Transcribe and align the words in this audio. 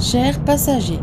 Chers 0.00 0.38
passagers, 0.44 1.00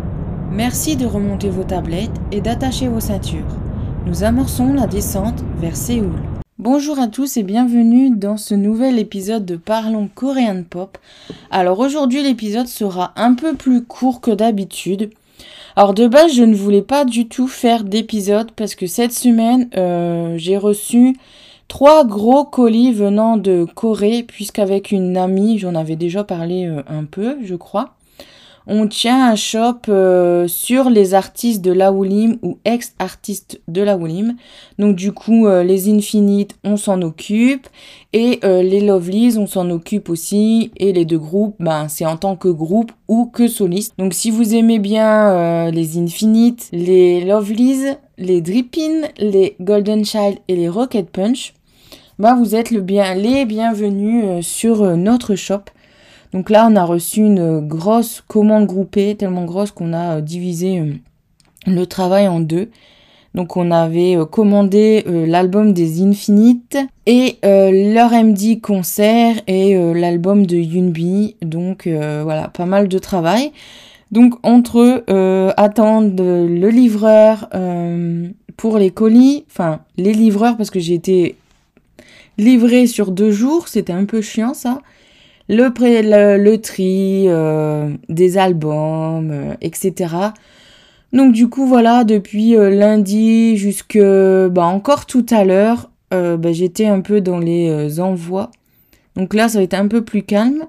merci 0.49 0.95
de 0.95 1.05
remonter 1.05 1.49
vos 1.49 1.65
tablettes 1.65 2.15
et 2.31 2.39
d'attacher 2.39 2.87
vos 2.87 3.01
ceintures. 3.01 3.57
Nous 4.05 4.23
amorçons 4.23 4.73
la 4.73 4.87
descente 4.87 5.43
vers 5.57 5.75
Séoul. 5.75 6.15
Bonjour 6.59 6.97
à 6.99 7.09
tous 7.09 7.35
et 7.35 7.43
bienvenue 7.43 8.09
dans 8.09 8.37
ce 8.37 8.55
nouvel 8.55 8.97
épisode 8.97 9.45
de 9.45 9.57
Parlons 9.57 10.07
Korean 10.15 10.63
Pop. 10.63 10.97
Alors 11.51 11.79
aujourd'hui 11.79 12.23
l'épisode 12.23 12.67
sera 12.67 13.11
un 13.17 13.33
peu 13.33 13.55
plus 13.55 13.83
court 13.83 14.21
que 14.21 14.31
d'habitude. 14.31 15.09
Alors 15.75 15.93
de 15.93 16.07
base 16.07 16.33
je 16.33 16.43
ne 16.43 16.55
voulais 16.55 16.81
pas 16.81 17.03
du 17.03 17.27
tout 17.27 17.49
faire 17.49 17.83
d'épisode 17.83 18.51
parce 18.53 18.75
que 18.75 18.87
cette 18.87 19.11
semaine 19.11 19.69
euh, 19.75 20.37
j'ai 20.37 20.55
reçu 20.55 21.17
trois 21.67 22.05
gros 22.05 22.45
colis 22.45 22.93
venant 22.93 23.35
de 23.35 23.67
Corée 23.75 24.23
puisqu'avec 24.23 24.91
une 24.91 25.17
amie 25.17 25.59
j'en 25.59 25.75
avais 25.75 25.97
déjà 25.97 26.23
parlé 26.23 26.65
euh, 26.65 26.81
un 26.87 27.03
peu 27.03 27.35
je 27.43 27.55
crois 27.55 27.91
on 28.67 28.87
tient 28.87 29.29
un 29.31 29.35
shop 29.35 29.89
euh, 29.89 30.47
sur 30.47 30.89
les 30.89 31.13
artistes 31.13 31.63
de 31.63 31.71
Laoulim 31.71 32.37
ou 32.41 32.57
ex-artistes 32.65 33.61
de 33.67 33.81
Laoulim. 33.81 34.35
Donc 34.79 34.95
du 34.95 35.11
coup, 35.11 35.45
euh, 35.45 35.63
les 35.63 35.89
Infinites, 35.93 36.55
on 36.63 36.77
s'en 36.77 37.01
occupe. 37.01 37.67
Et 38.13 38.39
euh, 38.43 38.63
les 38.63 38.81
Lovelies, 38.81 39.37
on 39.37 39.45
s'en 39.45 39.69
occupe 39.69 40.09
aussi. 40.09 40.71
Et 40.77 40.93
les 40.93 41.05
deux 41.05 41.19
groupes, 41.19 41.55
ben, 41.59 41.87
c'est 41.89 42.05
en 42.05 42.17
tant 42.17 42.35
que 42.35 42.47
groupe 42.47 42.91
ou 43.07 43.25
que 43.25 43.47
soliste. 43.47 43.93
Donc 43.99 44.13
si 44.13 44.31
vous 44.31 44.55
aimez 44.55 44.79
bien 44.79 45.69
les 45.69 45.97
Infinites, 45.97 46.69
les 46.71 47.23
Lovelies, 47.23 47.95
les 48.17 48.41
Drippin, 48.41 49.01
les 49.17 49.55
Golden 49.61 50.03
Child 50.03 50.39
et 50.47 50.55
les 50.55 50.69
Rocket 50.69 51.09
Punch, 51.09 51.53
ben, 52.17 52.35
vous 52.35 52.55
êtes 52.55 52.71
les 52.71 53.45
bienvenus 53.45 54.45
sur 54.45 54.97
notre 54.97 55.35
shop. 55.35 55.65
Donc 56.33 56.49
là, 56.49 56.67
on 56.69 56.75
a 56.75 56.83
reçu 56.83 57.21
une 57.21 57.59
grosse 57.61 58.21
commande 58.27 58.65
groupée, 58.65 59.15
tellement 59.15 59.45
grosse 59.45 59.71
qu'on 59.71 59.93
a 59.93 60.17
euh, 60.17 60.21
divisé 60.21 60.79
euh, 60.79 60.93
le 61.67 61.85
travail 61.85 62.27
en 62.27 62.39
deux. 62.39 62.69
Donc 63.33 63.57
on 63.57 63.69
avait 63.71 64.15
euh, 64.15 64.25
commandé 64.25 65.03
l'album 65.07 65.73
des 65.73 66.01
Infinites 66.01 66.77
et 67.05 67.37
leur 67.43 68.11
MD 68.11 68.61
concert 68.61 69.35
et 69.47 69.75
l'album 69.93 70.45
de 70.45 70.55
Yunbi. 70.55 71.35
Donc 71.41 71.87
voilà, 71.87 72.47
pas 72.47 72.65
mal 72.65 72.87
de 72.87 72.97
travail. 72.97 73.51
Donc 74.11 74.35
entre 74.43 75.03
attendre 75.57 76.23
le 76.23 76.69
livreur 76.69 77.49
pour 78.55 78.77
les 78.77 78.91
colis, 78.91 79.43
enfin 79.49 79.81
les 79.97 80.13
livreurs 80.13 80.55
parce 80.55 80.69
que 80.69 80.79
j'ai 80.79 80.93
été 80.93 81.35
livré 82.37 82.87
sur 82.87 83.11
deux 83.11 83.31
jours, 83.31 83.67
c'était 83.67 83.93
un 83.93 84.05
peu 84.05 84.21
chiant 84.21 84.53
ça 84.53 84.79
le, 85.47 86.37
le, 86.37 86.57
tri 86.57 87.25
euh, 87.27 87.89
des 88.09 88.37
albums, 88.37 89.29
euh, 89.31 89.53
etc. 89.61 90.15
Donc 91.13 91.33
du 91.33 91.49
coup 91.49 91.65
voilà, 91.65 92.03
depuis 92.03 92.55
euh, 92.55 92.69
lundi 92.69 93.57
jusque 93.57 93.97
bah, 93.97 94.65
encore 94.65 95.05
tout 95.05 95.25
à 95.29 95.43
l'heure, 95.43 95.89
bah, 96.11 96.53
j'étais 96.53 96.85
un 96.85 97.01
peu 97.01 97.19
dans 97.19 97.39
les 97.39 97.99
envois. 97.99 98.49
Donc 99.17 99.33
là 99.33 99.49
ça 99.49 99.59
va 99.59 99.63
être 99.63 99.73
un 99.73 99.87
peu 99.87 100.03
plus 100.03 100.23
calme. 100.23 100.65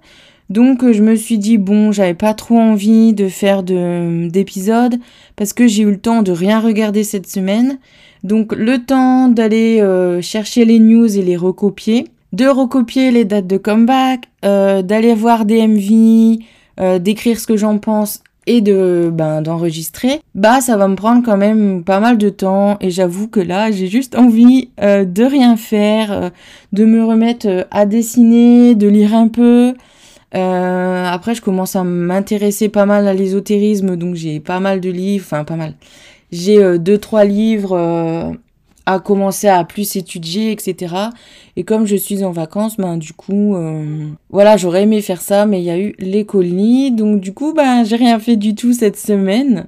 Donc 0.50 0.90
je 0.90 1.02
me 1.02 1.14
suis 1.14 1.38
dit 1.38 1.56
bon, 1.56 1.92
j'avais 1.92 2.14
pas 2.14 2.34
trop 2.34 2.58
envie 2.58 3.12
de 3.12 3.28
faire 3.28 3.62
d'épisodes 3.62 4.96
parce 5.36 5.52
que 5.52 5.68
j'ai 5.68 5.83
eu 5.84 5.90
le 5.90 5.98
temps 5.98 6.22
de 6.22 6.33
rien 6.33 6.58
regarder 6.58 7.05
cette 7.05 7.28
semaine. 7.28 7.78
Donc 8.24 8.52
le 8.55 8.84
temps 8.84 9.28
d'aller 9.28 9.80
chercher 10.20 10.64
les 10.64 10.80
news 10.80 11.16
et 11.16 11.22
les 11.22 11.36
recopier 11.36 12.06
de 12.32 12.46
recopier 12.46 13.10
les 13.10 13.24
dates 13.24 13.46
de 13.46 13.56
comeback, 13.56 14.28
euh, 14.44 14.82
d'aller 14.82 15.14
voir 15.14 15.44
des 15.44 15.66
MV, 15.66 16.42
euh, 16.80 16.98
d'écrire 16.98 17.38
ce 17.38 17.46
que 17.46 17.56
j'en 17.56 17.78
pense 17.78 18.22
et 18.48 18.60
de 18.60 19.10
ben 19.12 19.42
d'enregistrer, 19.42 20.20
bah 20.36 20.60
ça 20.60 20.77
va 20.77 20.86
me 20.86 20.94
prendre 20.94 21.24
quand 21.24 21.36
même 21.36 21.83
pas 21.83 21.98
mal 21.98 22.16
de 22.16 22.28
temps 22.28 22.77
et 22.80 22.91
j'avoue 22.91 23.27
que 23.27 23.41
là 23.41 23.72
j'ai 23.72 23.88
juste 23.88 24.14
envie 24.14 24.70
euh, 24.80 25.05
de 25.05 25.24
rien 25.24 25.56
faire, 25.56 26.30
de 26.73 26.84
me 26.84 27.05
remettre 27.05 27.67
à 27.73 27.86
dessiner, 27.86 28.77
de 28.77 28.86
lire 28.86 29.14
un 29.14 29.27
peu. 29.27 29.74
après 30.33 31.34
je 31.34 31.42
commence 31.42 31.74
à 31.74 31.83
m'intéresser 31.83 32.68
pas 32.68 32.86
mal 32.86 33.08
à 33.08 33.14
l'ésotérisme 33.14 33.96
donc 33.96 34.14
j'ai 34.14 34.39
pas 34.39 34.61
mal 34.61 34.80
de 34.80 34.90
livres, 34.90 35.24
enfin 35.27 35.42
pas 35.42 35.56
mal. 35.56 35.74
J'ai 36.30 36.78
deux 36.78 36.98
trois 36.98 37.24
livres 37.24 38.36
à 38.86 39.01
commencer 39.01 39.48
à 39.48 39.64
plus 39.64 39.97
étudier, 39.97 40.52
etc. 40.52 40.95
Et 41.57 41.64
comme 41.64 41.86
je 41.86 41.97
suis 41.97 42.23
en 42.23 42.30
vacances, 42.30 42.77
ben 42.77 42.97
du 42.97 43.13
coup, 43.13 43.57
euh, 43.57 44.07
voilà, 44.30 44.57
j'aurais 44.57 44.85
aimé 44.85 45.02
faire 45.02 45.20
ça, 45.20 45.45
mais 45.45 45.61
il 45.61 45.64
y 45.64 45.70
a 45.70 45.79
eu 45.79 45.95
les 45.98 46.24
colis, 46.24 46.92
donc 46.92 47.20
du 47.20 47.35
coup, 47.35 47.52
ben 47.52 47.85
j'ai 47.85 47.96
rien 47.96 48.19
fait 48.20 48.36
du 48.36 48.55
tout 48.55 48.73
cette 48.73 48.96
semaine. 48.96 49.67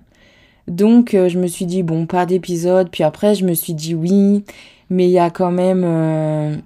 Donc 0.69 1.15
euh, 1.15 1.29
je 1.29 1.39
me 1.39 1.49
suis 1.49 1.67
dit 1.67 1.83
bon, 1.83 2.07
pas 2.07 2.27
d'épisode. 2.27 2.91
Puis 2.91 3.03
après, 3.03 3.35
je 3.35 3.45
me 3.45 3.55
suis 3.55 3.75
dit 3.75 3.95
oui, 3.95 4.45
mais 4.89 5.07
il 5.07 5.13
y 5.13 5.19
a 5.19 5.31
quand 5.31 5.51
même 5.51 5.83
euh, 5.85 6.57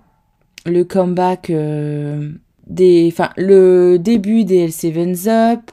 le 0.66 0.84
comeback 0.84 1.50
des, 2.66 3.08
enfin 3.10 3.30
le 3.36 3.96
début 3.98 4.44
des 4.44 4.68
L7 4.68 5.28
Up. 5.28 5.70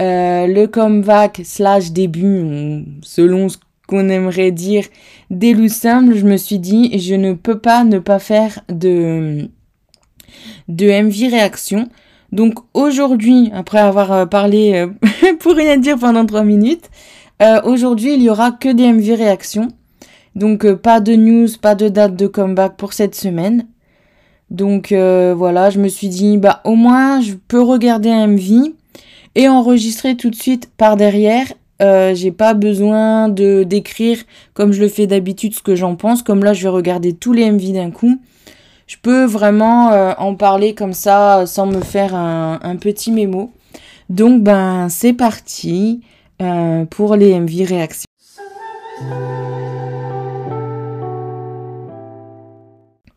le 0.00 0.66
comeback 0.66 1.42
slash 1.44 1.92
début, 1.92 2.84
selon 3.02 3.48
ce 3.48 3.58
qu'on 3.86 4.08
aimerait 4.08 4.50
dire 4.50 4.84
des 5.30 5.54
loups 5.54 5.68
simples, 5.68 6.14
je 6.14 6.26
me 6.26 6.36
suis 6.36 6.58
dit, 6.58 6.98
je 6.98 7.14
ne 7.14 7.32
peux 7.32 7.58
pas 7.58 7.84
ne 7.84 7.98
pas 7.98 8.18
faire 8.18 8.60
de, 8.68 9.48
de 10.68 10.86
MV 10.86 11.30
réaction. 11.30 11.88
Donc 12.32 12.58
aujourd'hui, 12.74 13.50
après 13.54 13.78
avoir 13.78 14.12
euh, 14.12 14.26
parlé 14.26 14.74
euh, 14.74 15.34
pour 15.40 15.54
rien 15.54 15.76
dire 15.76 15.98
pendant 15.98 16.26
trois 16.26 16.44
minutes, 16.44 16.90
euh, 17.42 17.60
aujourd'hui 17.64 18.14
il 18.14 18.22
y 18.22 18.30
aura 18.30 18.52
que 18.52 18.68
des 18.68 18.92
MV 18.92 19.14
réactions. 19.14 19.68
Donc 20.34 20.70
pas 20.74 21.00
de 21.00 21.14
news, 21.14 21.48
pas 21.60 21.74
de 21.74 21.88
date 21.88 22.16
de 22.16 22.26
comeback 22.26 22.76
pour 22.76 22.92
cette 22.92 23.14
semaine. 23.14 23.66
Donc 24.50 24.92
voilà, 24.92 25.70
je 25.70 25.80
me 25.80 25.88
suis 25.88 26.08
dit, 26.08 26.36
bah 26.36 26.60
au 26.64 26.74
moins 26.74 27.20
je 27.20 27.32
peux 27.32 27.60
regarder 27.60 28.10
un 28.10 28.26
MV 28.26 28.74
et 29.34 29.48
enregistrer 29.48 30.14
tout 30.14 30.28
de 30.30 30.36
suite 30.36 30.70
par 30.76 30.96
derrière 30.96 31.46
euh, 31.82 32.14
j'ai 32.14 32.32
pas 32.32 32.54
besoin 32.54 33.28
de 33.28 33.62
d'écrire 33.62 34.18
comme 34.54 34.72
je 34.72 34.80
le 34.80 34.88
fais 34.88 35.06
d'habitude 35.06 35.54
ce 35.54 35.62
que 35.62 35.76
j'en 35.76 35.96
pense. 35.96 36.22
Comme 36.22 36.42
là, 36.42 36.52
je 36.52 36.62
vais 36.62 36.68
regarder 36.68 37.12
tous 37.12 37.32
les 37.32 37.50
MV 37.50 37.72
d'un 37.72 37.90
coup. 37.90 38.18
Je 38.86 38.96
peux 39.02 39.24
vraiment 39.24 39.90
euh, 39.92 40.12
en 40.18 40.34
parler 40.36 40.74
comme 40.74 40.92
ça 40.92 41.44
sans 41.46 41.66
me 41.66 41.80
faire 41.80 42.14
un, 42.14 42.76
petit 42.76 43.10
mémo. 43.10 43.52
Donc 44.08 44.42
ben 44.42 44.88
c'est 44.88 45.12
parti 45.12 46.02
euh, 46.40 46.84
pour 46.84 47.16
les 47.16 47.38
MV 47.38 47.64
réactions. 47.66 48.06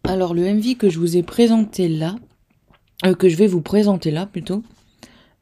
Alors 0.03 0.33
le 0.33 0.53
MV 0.53 0.75
que 0.75 0.89
je 0.89 0.97
vous 0.97 1.17
ai 1.17 1.23
présenté 1.23 1.87
là, 1.87 2.15
que 3.19 3.29
je 3.29 3.35
vais 3.37 3.45
vous 3.45 3.61
présenter 3.61 4.09
là 4.09 4.25
plutôt, 4.25 4.63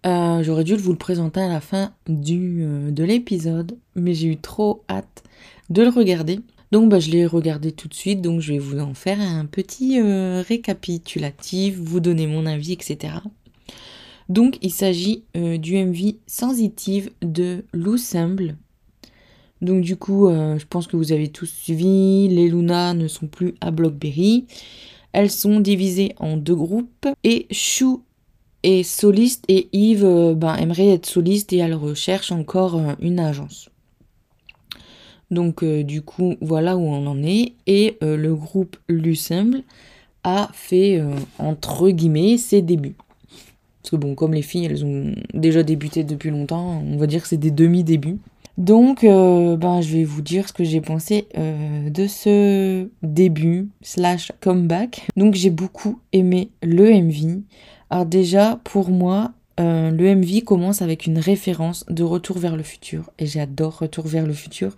euh, 0.06 0.44
j'aurais 0.44 0.64
dû 0.64 0.76
vous 0.76 0.92
le 0.92 0.98
présenter 0.98 1.42
à 1.42 1.48
la 1.48 1.62
fin 1.62 1.92
du, 2.08 2.60
euh, 2.62 2.92
de 2.92 3.04
l'épisode, 3.04 3.78
mais 3.96 4.14
j'ai 4.14 4.28
eu 4.28 4.38
trop 4.38 4.84
hâte 4.90 5.24
de 5.70 5.82
le 5.82 5.90
regarder. 5.90 6.40
Donc 6.72 6.90
bah, 6.90 7.00
je 7.00 7.10
l'ai 7.10 7.26
regardé 7.26 7.72
tout 7.72 7.88
de 7.88 7.94
suite, 7.94 8.22
donc 8.22 8.42
je 8.42 8.54
vais 8.54 8.60
vous 8.60 8.80
en 8.80 8.94
faire 8.94 9.20
un 9.20 9.46
petit 9.46 10.00
euh, 10.00 10.44
récapitulatif, 10.48 11.78
vous 11.78 12.00
donner 12.00 12.28
mon 12.28 12.46
avis, 12.46 12.74
etc. 12.74 13.16
Donc 14.30 14.58
il 14.62 14.72
s'agit 14.72 15.24
du 15.34 15.78
MV 15.78 16.16
Sensitive 16.28 17.12
de 17.22 17.64
Lou 17.72 17.98
Semble. 17.98 18.58
Donc 19.62 19.82
du 19.82 19.96
coup, 19.96 20.28
je 20.30 20.66
pense 20.66 20.86
que 20.86 20.98
vous 20.98 21.14
avez 21.14 21.30
tous 21.30 21.46
suivi, 21.46 22.28
les 22.28 22.50
Luna 22.50 22.94
ne 22.94 23.08
sont 23.08 23.28
plus 23.28 23.56
à 23.62 23.72
Blockberry. 23.72 24.46
Elles 25.14 25.32
sont 25.32 25.62
divisées 25.62 26.14
en 26.18 26.36
deux 26.36 26.56
groupes 26.56 27.08
et 27.24 27.48
Chou 27.52 28.04
est 28.68 28.84
soliste 28.84 29.46
et 29.48 29.70
Yves 29.72 30.04
euh, 30.04 30.34
ben, 30.36 30.56
aimerait 30.56 30.90
être 30.90 31.06
soliste 31.06 31.54
et 31.54 31.58
elle 31.58 31.74
recherche 31.74 32.32
encore 32.32 32.76
euh, 32.76 32.94
une 33.00 33.20
agence. 33.20 33.70
Donc 35.32 35.64
euh, 35.64 35.84
du 35.84 36.02
coup 36.02 36.36
voilà 36.42 36.78
où 36.78 36.82
on 36.82 37.08
en 37.08 37.24
est 37.24 37.54
et 37.66 37.98
le 38.02 38.34
groupe 38.34 38.78
Lusemble 38.88 39.64
a 40.24 40.50
fait 40.54 41.02
entre 41.38 41.90
guillemets 41.90 42.38
ses 42.38 42.62
débuts. 42.62 42.96
Parce 43.82 43.92
que 43.92 43.96
bon 43.96 44.16
comme 44.16 44.34
les 44.34 44.42
filles 44.42 44.66
elles 44.66 44.86
ont 44.86 45.14
déjà 45.34 45.64
débuté 45.64 46.04
depuis 46.04 46.30
longtemps, 46.30 46.82
on 46.86 46.98
va 46.98 47.08
dire 47.08 47.22
que 47.22 47.28
c'est 47.28 47.38
des 47.38 47.52
demi-débuts. 47.52 48.20
Donc 48.58 49.04
ben 49.04 49.82
je 49.82 49.98
vais 49.98 50.04
vous 50.04 50.22
dire 50.22 50.48
ce 50.48 50.54
que 50.54 50.64
j'ai 50.64 50.82
pensé 50.82 51.28
de 51.36 52.08
ce 52.08 52.88
début 53.04 53.70
slash 53.82 54.32
comeback. 54.40 55.08
Donc 55.18 55.36
j'ai 55.36 55.50
beaucoup 55.50 56.00
aimé 56.14 56.50
le 56.62 56.90
MV. 56.90 57.42
Alors 57.90 58.06
déjà, 58.06 58.60
pour 58.64 58.90
moi, 58.90 59.32
euh, 59.60 59.92
le 59.92 60.16
MV 60.16 60.44
commence 60.44 60.82
avec 60.82 61.06
une 61.06 61.18
référence 61.18 61.86
de 61.90 62.04
Retour 62.04 62.38
vers 62.38 62.56
le 62.56 62.64
futur. 62.64 63.12
Et 63.18 63.26
j'adore 63.26 63.80
Retour 63.80 64.08
vers 64.08 64.26
le 64.26 64.34
futur. 64.34 64.74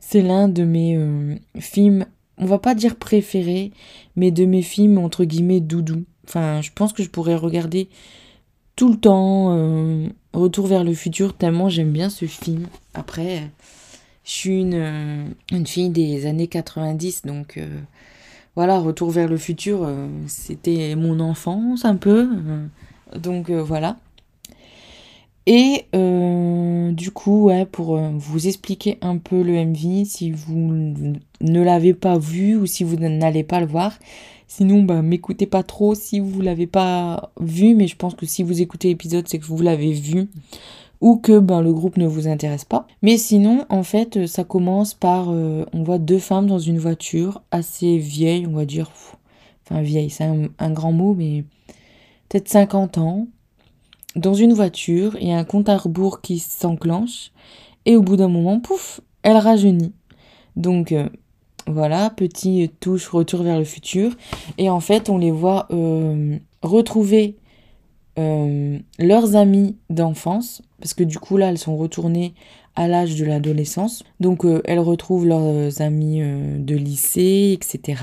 C'est 0.00 0.22
l'un 0.22 0.48
de 0.48 0.64
mes 0.64 0.96
euh, 0.96 1.36
films, 1.58 2.06
on 2.38 2.46
va 2.46 2.58
pas 2.58 2.74
dire 2.74 2.96
préférés, 2.96 3.70
mais 4.16 4.30
de 4.30 4.44
mes 4.44 4.62
films 4.62 4.98
entre 4.98 5.24
guillemets 5.24 5.60
doudou. 5.60 6.04
Enfin, 6.26 6.60
je 6.60 6.70
pense 6.74 6.92
que 6.92 7.02
je 7.02 7.10
pourrais 7.10 7.36
regarder 7.36 7.88
tout 8.76 8.90
le 8.90 8.98
temps, 8.98 9.56
euh, 9.56 10.08
Retour 10.32 10.68
vers 10.68 10.84
le 10.84 10.94
futur, 10.94 11.34
tellement 11.34 11.68
j'aime 11.68 11.90
bien 11.90 12.08
ce 12.08 12.24
film. 12.24 12.66
Après, 12.94 13.50
je 14.24 14.30
suis 14.30 14.60
une, 14.60 15.66
fille 15.66 15.90
des 15.90 16.24
années 16.26 16.46
90, 16.46 17.22
donc 17.22 17.58
voilà, 18.56 18.78
Retour 18.78 19.10
vers 19.10 19.28
le 19.28 19.36
futur, 19.36 19.82
euh, 19.84 20.08
c'était 20.26 20.94
mon 20.96 21.20
enfance 21.20 21.84
un 21.84 21.96
peu. 21.96 22.28
donc 23.16 23.50
voilà. 23.50 23.96
Et 25.46 25.86
du 26.92 27.10
coup, 27.10 27.44
ouais, 27.44 27.66
pour 27.66 27.96
vous 27.96 28.46
expliquer 28.46 28.98
un 29.00 29.16
peu 29.16 29.42
le 29.42 29.64
MV, 29.64 30.04
si 30.04 30.30
vous 30.30 30.56
ne 31.40 31.62
l'avez 31.62 31.94
pas 31.94 32.18
vu 32.18 32.56
ou 32.56 32.66
si 32.66 32.84
vous 32.84 32.96
n'allez 32.96 33.42
pas 33.42 33.60
le 33.60 33.66
voir, 33.66 33.92
Sinon, 34.52 34.82
bah, 34.82 35.00
m'écoutez 35.00 35.46
pas 35.46 35.62
trop 35.62 35.94
si 35.94 36.18
vous 36.18 36.40
l'avez 36.40 36.66
pas 36.66 37.30
vu, 37.38 37.76
mais 37.76 37.86
je 37.86 37.94
pense 37.94 38.16
que 38.16 38.26
si 38.26 38.42
vous 38.42 38.60
écoutez 38.60 38.88
l'épisode, 38.88 39.28
c'est 39.28 39.38
que 39.38 39.44
vous 39.44 39.62
l'avez 39.62 39.92
vu 39.92 40.26
ou 41.00 41.16
que 41.16 41.38
ben, 41.38 41.62
le 41.62 41.72
groupe 41.72 41.96
ne 41.96 42.06
vous 42.06 42.28
intéresse 42.28 42.64
pas. 42.64 42.86
Mais 43.02 43.16
sinon, 43.16 43.64
en 43.68 43.82
fait, 43.82 44.26
ça 44.26 44.44
commence 44.44 44.94
par, 44.94 45.30
euh, 45.30 45.64
on 45.72 45.82
voit 45.82 45.98
deux 45.98 46.18
femmes 46.18 46.46
dans 46.46 46.58
une 46.58 46.78
voiture 46.78 47.42
assez 47.50 47.98
vieille, 47.98 48.46
on 48.46 48.52
va 48.52 48.64
dire, 48.64 48.90
enfin 49.64 49.82
vieille, 49.82 50.10
c'est 50.10 50.24
un, 50.58 50.70
grand 50.70 50.92
mot, 50.92 51.14
mais 51.14 51.44
peut-être 52.28 52.48
50 52.48 52.98
ans, 52.98 53.28
dans 54.16 54.34
une 54.34 54.52
voiture, 54.52 55.16
il 55.20 55.28
y 55.28 55.32
a 55.32 55.38
un 55.38 55.44
compte 55.44 55.68
à 55.68 55.76
rebours 55.76 56.20
qui 56.20 56.38
s'enclenche, 56.38 57.30
et 57.86 57.96
au 57.96 58.02
bout 58.02 58.16
d'un 58.16 58.28
moment, 58.28 58.60
pouf, 58.60 59.00
elle 59.22 59.36
rajeunit. 59.36 59.92
Donc, 60.56 60.92
euh, 60.92 61.08
voilà, 61.66 62.10
petit 62.10 62.70
touche 62.80 63.08
retour 63.08 63.42
vers 63.42 63.58
le 63.58 63.64
futur. 63.64 64.12
Et 64.58 64.68
en 64.68 64.80
fait, 64.80 65.08
on 65.08 65.18
les 65.18 65.30
voit 65.30 65.66
euh, 65.70 66.38
retrouver 66.62 67.36
euh, 68.18 68.78
leurs 68.98 69.36
amis 69.36 69.76
d'enfance, 69.88 70.62
parce 70.80 70.94
que 70.94 71.04
du 71.04 71.18
coup 71.18 71.36
là, 71.36 71.50
elles 71.50 71.58
sont 71.58 71.76
retournées 71.76 72.34
à 72.76 72.88
l'âge 72.88 73.16
de 73.16 73.24
l'adolescence. 73.24 74.04
Donc 74.20 74.44
euh, 74.44 74.62
elles 74.64 74.78
retrouvent 74.78 75.26
leurs 75.26 75.80
amis 75.80 76.20
de 76.20 76.76
lycée, 76.76 77.56
etc. 77.56 78.02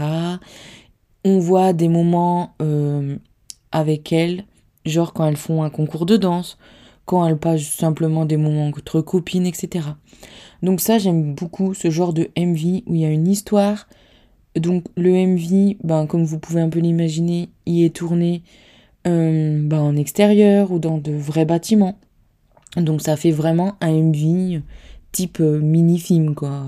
On 1.26 1.40
voit 1.40 1.74
des 1.74 1.90
moments 1.90 2.56
avec 3.72 4.14
elles, 4.14 4.46
genre 4.86 5.14
quand 5.14 5.28
elles 5.28 5.38
font 5.38 5.64
un 5.64 5.70
concours 5.70 6.06
de 6.06 6.18
danse, 6.18 6.58
quand 7.06 7.26
elles 7.26 7.38
passent 7.38 7.64
simplement 7.64 8.26
des 8.26 8.38
moments 8.38 8.68
entre 8.68 9.02
copines, 9.02 9.48
etc. 9.48 9.88
Donc 10.62 10.82
ça, 10.82 10.98
j'aime 10.98 11.34
beaucoup 11.34 11.74
ce 11.74 11.90
genre 11.90 12.14
de 12.14 12.30
MV 12.38 12.84
où 12.86 12.96
il 12.96 13.02
y 13.02 13.06
a 13.06 13.10
une 13.10 13.28
histoire. 13.28 13.88
Donc 14.56 14.86
le 14.96 15.12
MV, 15.12 15.78
ben, 15.84 16.08
comme 16.08 16.26
vous 16.26 16.40
pouvez 16.40 16.62
un 16.62 16.70
peu 16.70 16.80
l'imaginer, 16.80 17.50
il 17.66 17.84
est 17.84 17.96
tourné 17.96 18.44
euh, 19.08 19.62
ben, 19.64 19.80
en 19.80 19.96
extérieur 19.96 20.72
ou 20.72 20.80
dans 20.80 20.98
de 20.98 21.12
vrais 21.12 21.46
bâtiments. 21.46 21.98
Donc 22.78 23.02
ça 23.02 23.16
fait 23.18 23.32
vraiment 23.32 23.76
un 23.82 23.92
MV 23.92 24.62
type 25.12 25.40
euh, 25.40 25.60
mini-film, 25.60 26.36
quoi. 26.36 26.66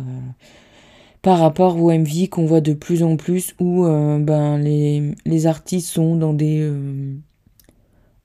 par 1.21 1.39
rapport 1.39 1.77
au 1.77 1.91
MV 1.91 2.29
qu'on 2.29 2.45
voit 2.45 2.61
de 2.61 2.73
plus 2.73 3.03
en 3.03 3.15
plus 3.15 3.53
où 3.59 3.85
euh, 3.85 4.19
ben, 4.19 4.57
les, 4.57 5.45
artistes 5.45 5.89
sont 5.89 6.15
dans 6.15 6.33
des... 6.33 6.71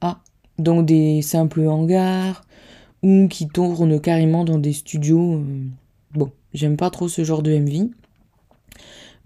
ah, 0.01 0.21
dans 0.59 0.83
des 0.83 1.23
simples 1.23 1.67
hangars, 1.67 2.45
ou 3.05 3.29
qui 3.29 3.47
tournent 3.47 4.01
carrément 4.01 4.45
dans 4.45 4.59
des 4.59 4.73
studios. 4.73 5.35
Euh, 5.35 5.67
bon, 6.13 6.31
j'aime 6.55 6.77
pas 6.77 6.91
trop 6.91 7.07
ce 7.07 7.23
genre 7.23 7.43
de 7.43 7.57
MV. 7.57 7.91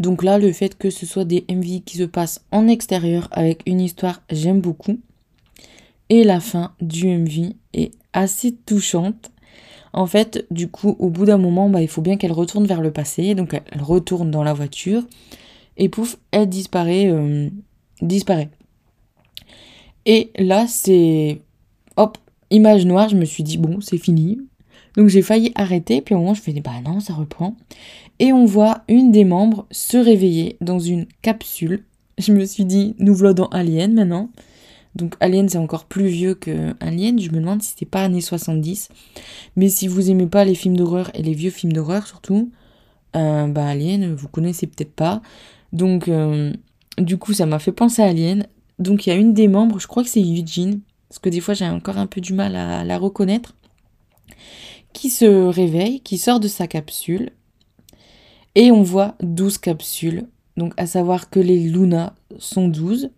Donc 0.01 0.25
là, 0.25 0.39
le 0.39 0.53
fait 0.53 0.77
que 0.77 0.91
ce 0.91 1.07
soit 1.07 1.25
des 1.25 1.45
MV 1.49 1.83
qui 1.85 1.97
se 1.97 2.05
passent 2.05 2.45
en 2.51 2.67
extérieur 2.67 3.29
avec 3.31 3.63
une 3.67 3.81
histoire, 3.81 4.23
j'aime 4.31 4.61
beaucoup. 4.61 4.99
Et 6.11 6.25
la 6.25 6.41
fin 6.41 6.73
du 6.81 7.07
MV 7.07 7.55
est 7.73 7.93
assez 8.19 8.53
touchante. 8.55 9.31
En 9.93 10.07
fait, 10.07 10.47
du 10.51 10.69
coup, 10.69 10.97
au 10.99 11.09
bout 11.09 11.25
d'un 11.25 11.39
moment, 11.39 11.71
bah, 11.71 11.81
il 11.81 11.89
faut 11.89 12.03
bien 12.03 12.17
qu'elle 12.17 12.33
retourne 12.33 12.67
vers 12.67 12.81
le 12.81 12.91
passé. 12.91 13.35
Donc 13.35 13.55
elle 13.55 13.83
retourne 13.83 14.31
dans 14.31 14.43
la 14.43 14.53
voiture. 14.53 15.03
Et 15.77 15.89
pouf, 15.89 16.19
elle 16.31 16.49
disparaît. 16.49 17.07
Euh, 17.11 17.49
disparaît. 18.03 18.51
Et 20.07 20.31
là, 20.39 20.67
c'est... 20.67 21.41
Hop, 21.97 22.19
image 22.51 22.87
noire, 22.87 23.09
je 23.09 23.17
me 23.17 23.25
suis 23.25 23.43
dit, 23.43 23.59
bon, 23.59 23.81
c'est 23.81 23.99
fini. 23.99 24.39
Donc 24.97 25.09
j'ai 25.09 25.23
failli 25.23 25.53
arrêter, 25.55 26.01
puis 26.01 26.15
au 26.15 26.19
moment 26.19 26.35
je 26.35 26.41
fais, 26.41 26.53
bah 26.61 26.81
non, 26.85 27.01
ça 27.01 27.15
reprend. 27.15 27.57
Et 28.19 28.33
on 28.33 28.47
voit 28.47 28.83
une 28.89 29.13
des 29.13 29.25
membres 29.25 29.67
se 29.71 29.97
réveiller 29.97 30.57
dans 30.61 30.81
une 30.81 31.07
capsule. 31.23 31.85
Je 32.19 32.33
me 32.33 32.45
suis 32.45 32.65
dit, 32.65 32.97
nous 32.99 33.15
voilà 33.15 33.33
dans 33.33 33.47
Alien 33.49 33.95
maintenant. 33.95 34.31
Donc 34.95 35.15
Alien 35.21 35.49
c'est 35.49 35.59
encore 35.59 35.85
plus 35.85 36.07
vieux 36.07 36.35
que 36.35 36.75
Alien, 36.81 37.21
je 37.21 37.31
me 37.31 37.41
demande 37.41 37.63
si 37.63 37.71
c'était 37.71 37.87
pas 37.87 38.03
années 38.03 38.21
70. 38.21 38.89
Mais 39.57 39.69
si 39.69 39.89
vous 39.89 40.11
aimez 40.11 40.27
pas 40.27 40.45
les 40.45 40.55
films 40.55 40.77
d'horreur 40.77 41.11
et 41.15 41.23
les 41.23 41.35
vieux 41.35 41.51
films 41.51 41.73
d'horreur 41.73 42.07
surtout, 42.07 42.51
euh, 43.17 43.47
bah 43.47 43.67
Alien, 43.67 44.15
vous 44.15 44.29
connaissez 44.29 44.67
peut-être 44.67 44.95
pas. 44.95 45.23
Donc 45.73 46.09
euh, 46.09 46.53
du 46.99 47.19
coup 47.19 47.33
ça 47.33 47.47
m'a 47.47 47.59
fait 47.59 47.73
penser 47.73 48.03
à 48.03 48.07
Alien. 48.07 48.47
Donc 48.79 49.07
il 49.07 49.11
y 49.11 49.13
a 49.13 49.17
une 49.17 49.35
des 49.35 49.49
membres, 49.49 49.79
je 49.81 49.87
crois 49.87 50.03
que 50.03 50.09
c'est 50.09 50.23
Eugene, 50.23 50.81
parce 51.09 51.19
que 51.19 51.29
des 51.29 51.41
fois 51.41 51.55
j'ai 51.55 51.67
encore 51.67 51.99
un 51.99 52.07
peu 52.07 52.21
du 52.21 52.33
mal 52.33 52.55
à 52.55 52.85
la 52.85 52.99
reconnaître, 52.99 53.57
qui 54.93 55.11
se 55.11 55.47
réveille, 55.47 56.01
qui 56.01 56.17
sort 56.17 56.39
de 56.39 56.49
sa 56.49 56.69
capsule, 56.69 57.31
et 58.55 58.71
on 58.71 58.83
voit 58.83 59.17
12 59.21 59.59
capsules, 59.59 60.29
donc 60.57 60.75
à 60.77 60.87
savoir 60.87 61.31
que 61.31 61.41
les 61.41 61.59
Luna 61.59 62.15
sont 62.39 62.69
12. 62.69 63.11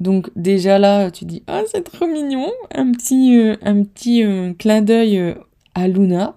Donc 0.00 0.30
déjà 0.36 0.78
là, 0.78 1.10
tu 1.10 1.24
dis, 1.24 1.42
ah 1.46 1.62
c'est 1.70 1.84
trop 1.84 2.06
mignon, 2.06 2.50
un 2.74 2.92
petit, 2.92 3.36
euh, 3.36 3.56
un 3.62 3.82
euh, 3.82 4.52
clin 4.54 4.82
d'œil 4.82 5.18
euh, 5.18 5.34
à 5.74 5.88
Luna. 5.88 6.36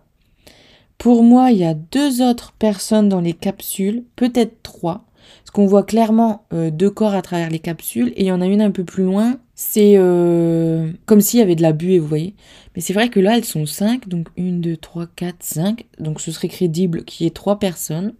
Pour 0.98 1.24
moi, 1.24 1.52
il 1.52 1.58
y 1.60 1.66
a 1.66 1.74
deux 1.74 2.22
autres 2.22 2.54
personnes 2.54 3.10
dans 3.10 3.22
les 3.22 3.34
capsules, 3.34 4.04
peut-être 4.16 4.64
trois, 4.64 5.06
parce 5.40 5.52
qu'on 5.52 5.68
voit 5.68 5.84
clairement 5.84 6.46
deux 6.52 6.90
corps 6.90 7.14
à 7.14 7.22
travers 7.22 7.52
les 7.52 7.60
capsules, 7.60 8.14
et 8.16 8.22
il 8.22 8.28
y 8.28 8.32
en 8.32 8.42
a 8.42 8.48
une 8.48 8.62
un 8.62 8.72
peu 8.72 8.84
plus 8.84 9.04
loin 9.04 9.38
c'est 9.60 9.96
comme 9.96 11.22
s'il 11.22 11.40
y 11.40 11.44
avait 11.44 11.56
de 11.56 11.64
la 11.64 11.74
buée, 11.74 11.98
vous 11.98 12.08
voyez. 12.08 12.36
Mais 12.76 12.82
c'est 12.82 12.94
vrai 12.94 13.10
que 13.10 13.20
là, 13.20 13.38
elles 13.38 13.44
sont 13.44 13.66
5, 13.66 14.08
donc 14.08 14.28
1, 14.38 14.54
2, 14.54 14.78
3, 14.78 15.08
4, 15.16 15.36
5. 15.40 15.86
Donc 16.00 16.22
ce 16.22 16.32
serait 16.32 16.48
crédible 16.48 17.04
qu'il 17.06 17.26
y 17.26 17.28
ait 17.28 17.32
3 17.32 17.58
personnes. 17.58 18.14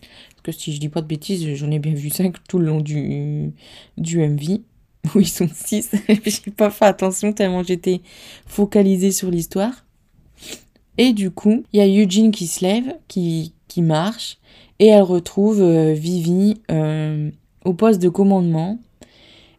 Parce 0.00 0.42
que 0.42 0.52
si 0.52 0.72
je 0.72 0.80
dis 0.80 0.88
pas 0.88 1.02
de 1.02 1.06
bêtises, 1.06 1.46
j'en 1.56 1.70
ai 1.70 1.78
bien 1.78 1.92
vu 1.92 2.08
5 2.08 2.36
tout 2.48 2.58
le 2.58 2.66
long 2.66 2.80
du 2.80 3.52
MV. 3.98 4.60
Où 5.14 5.20
ils 5.20 5.28
sont 5.28 5.48
6. 5.52 5.90
J'ai 6.08 6.50
pas 6.50 6.70
fait 6.70 6.84
attention 6.84 7.32
tellement 7.32 7.62
j'étais 7.62 8.00
focalisée 8.46 9.12
sur 9.12 9.30
l'histoire. 9.30 9.84
Et 10.96 11.12
du 11.12 11.30
coup, 11.30 11.62
il 11.72 11.78
y 11.78 11.80
a 11.80 11.86
Eugene 11.86 12.30
qui 12.30 12.46
se 12.46 12.64
lève, 12.64 12.96
qui, 13.06 13.54
qui 13.68 13.82
marche. 13.82 14.38
Et 14.80 14.86
elle 14.86 15.02
retrouve 15.02 15.60
euh, 15.62 15.92
Vivi 15.92 16.60
euh, 16.70 17.30
au 17.64 17.72
poste 17.72 18.00
de 18.02 18.08
commandement 18.08 18.78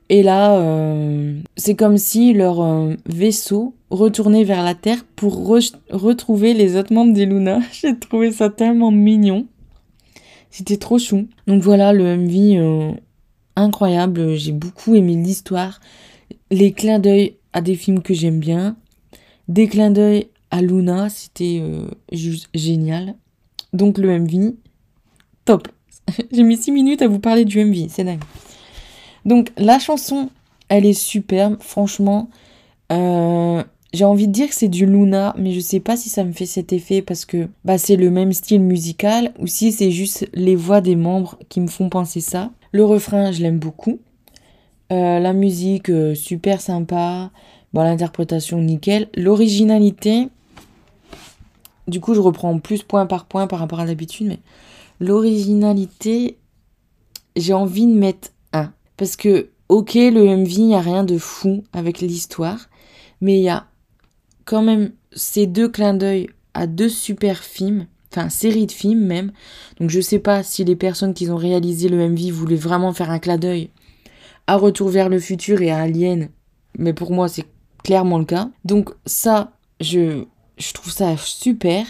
et 0.10 0.24
là, 0.24 0.56
euh, 0.56 1.40
c'est 1.56 1.76
comme 1.76 1.98
si 1.98 2.34
leur 2.34 2.62
euh, 2.62 2.96
vaisseau 3.06 3.76
retournait 3.92 4.44
vers 4.44 4.64
la 4.64 4.74
Terre 4.74 5.06
pour 5.16 5.46
retrouver 5.46 6.56
les 6.56 6.76
autres 6.76 6.94
membres 6.94 7.14
des 7.14 7.28
Luna. 7.28 7.60
J'ai 7.72 7.98
trouvé 7.98 8.32
ça 8.32 8.50
tellement 8.50 8.90
mignon. 8.90 9.46
C'était 10.50 10.78
trop 10.78 10.98
chou. 10.98 11.28
Donc 11.46 11.62
voilà, 11.62 11.94
le 11.94 12.18
MV 12.18 12.96
incroyable. 13.60 14.36
J'ai 14.36 14.52
beaucoup 14.52 14.96
aimé 14.96 15.16
l'histoire. 15.16 15.80
Les 16.52 16.72
clins 16.72 17.00
d'œil 17.00 17.36
à 17.54 17.62
des 17.62 17.76
films 17.76 18.02
que 18.02 18.14
j'aime 18.14 18.40
bien. 18.40 18.78
Des 19.48 19.68
clins 19.68 19.92
d'œil 19.92 20.28
à 20.52 20.62
Luna, 20.62 21.10
c'était 21.10 21.64
juste 22.12 22.50
génial. 22.54 23.16
Donc 23.74 23.98
le 23.98 24.20
MV, 24.20 24.54
top. 25.46 25.68
J'ai 26.32 26.44
mis 26.44 26.58
6 26.58 26.72
minutes 26.72 27.02
à 27.02 27.08
vous 27.08 27.20
parler 27.20 27.46
du 27.46 27.64
MV, 27.64 27.88
c'est 27.90 28.04
dingue. 28.04 28.24
Donc 29.26 29.52
la 29.58 29.80
chanson, 29.80 30.30
elle 30.70 30.86
est 30.86 30.94
superbe, 30.94 31.58
franchement. 31.60 32.30
Euh, 32.92 33.64
j'ai 33.94 34.06
envie 34.06 34.28
de 34.28 34.32
dire 34.32 34.50
que 34.50 34.56
c'est 34.56 34.68
du 34.68 34.86
Luna, 34.86 35.36
mais 35.38 35.52
je 35.52 35.60
sais 35.60 35.80
pas 35.80 35.98
si 35.98 36.10
ça 36.10 36.24
me 36.24 36.32
fait 36.32 36.46
cet 36.46 36.74
effet 36.74 37.02
parce 37.02 37.26
que 37.26 37.48
bah, 37.66 37.78
c'est 37.78 37.96
le 37.96 38.10
même 38.12 38.34
style 38.34 38.62
musical 38.62 39.34
ou 39.40 39.48
si 39.48 39.72
c'est 39.72 39.92
juste 39.92 40.28
les 40.34 40.56
voix 40.56 40.82
des 40.82 40.96
membres 40.96 41.38
qui 41.50 41.60
me 41.60 41.68
font 41.68 41.90
penser 41.90 42.22
ça. 42.22 42.52
Le 42.72 42.86
refrain, 42.86 43.32
je 43.32 43.42
l'aime 43.42 43.60
beaucoup. 43.60 44.00
Euh, 44.92 45.20
la 45.20 45.34
musique, 45.34 45.90
euh, 45.90 46.16
super 46.16 46.62
sympa. 46.62 47.32
Bon, 47.74 47.84
l'interprétation, 47.84 48.60
nickel. 48.62 49.10
L'originalité, 49.16 50.30
du 51.88 52.00
coup, 52.00 52.14
je 52.14 52.20
reprends 52.20 52.58
plus 52.60 52.84
point 52.84 53.06
par 53.06 53.26
point 53.26 53.48
par 53.48 53.60
rapport 53.60 53.80
à 53.80 53.86
l'habitude, 53.86 54.28
mais 54.28 54.40
l'originalité, 55.00 56.38
j'ai 57.36 57.54
envie 57.54 57.86
de 57.86 57.94
mettre 57.94 58.30
parce 59.00 59.16
que, 59.16 59.50
ok, 59.70 59.94
le 59.94 60.26
MV, 60.26 60.52
il 60.52 60.68
n'y 60.68 60.76
a 60.76 60.82
rien 60.82 61.06
de 61.06 61.18
fou 61.18 61.64
avec 61.72 62.02
l'histoire, 62.02 62.70
mais 63.22 63.38
il 63.38 63.44
y 63.44 63.50
a 63.50 63.66
quand 64.44 64.62
même 64.62 64.92
ces 65.14 65.48
deux 65.48 65.70
clins 65.70 65.94
d'œil 65.94 66.30
à 66.54 66.68
deux 66.68 66.90
super 66.90 67.42
films, 67.42 67.88
enfin 68.12 68.30
série 68.30 68.66
de 68.66 68.72
films 68.72 69.06
même. 69.06 69.32
Donc 69.80 69.90
je 69.90 70.02
sais 70.02 70.20
pas 70.20 70.44
si 70.44 70.64
les 70.64 70.76
personnes 70.76 71.14
qui 71.14 71.30
ont 71.30 71.38
réalisé 71.38 71.90
le 71.90 72.10
MV 72.10 72.32
voulaient 72.32 72.56
vraiment 72.56 72.94
faire 72.94 73.12
un 73.12 73.20
clin 73.20 73.38
d'œil 73.38 73.70
à 74.48 74.58
Retour 74.58 74.90
vers 74.90 75.10
le 75.10 75.20
futur 75.20 75.62
et 75.62 75.72
à 75.72 75.80
Alien, 75.80 76.30
mais 76.78 76.94
pour 76.94 77.12
moi 77.12 77.28
c'est 77.28 77.46
clairement 77.84 78.18
le 78.18 78.26
cas. 78.26 78.50
Donc 78.66 78.90
ça, 79.06 79.52
je, 79.80 80.26
je 80.58 80.74
trouve 80.74 80.92
ça 80.92 81.16
super. 81.18 81.86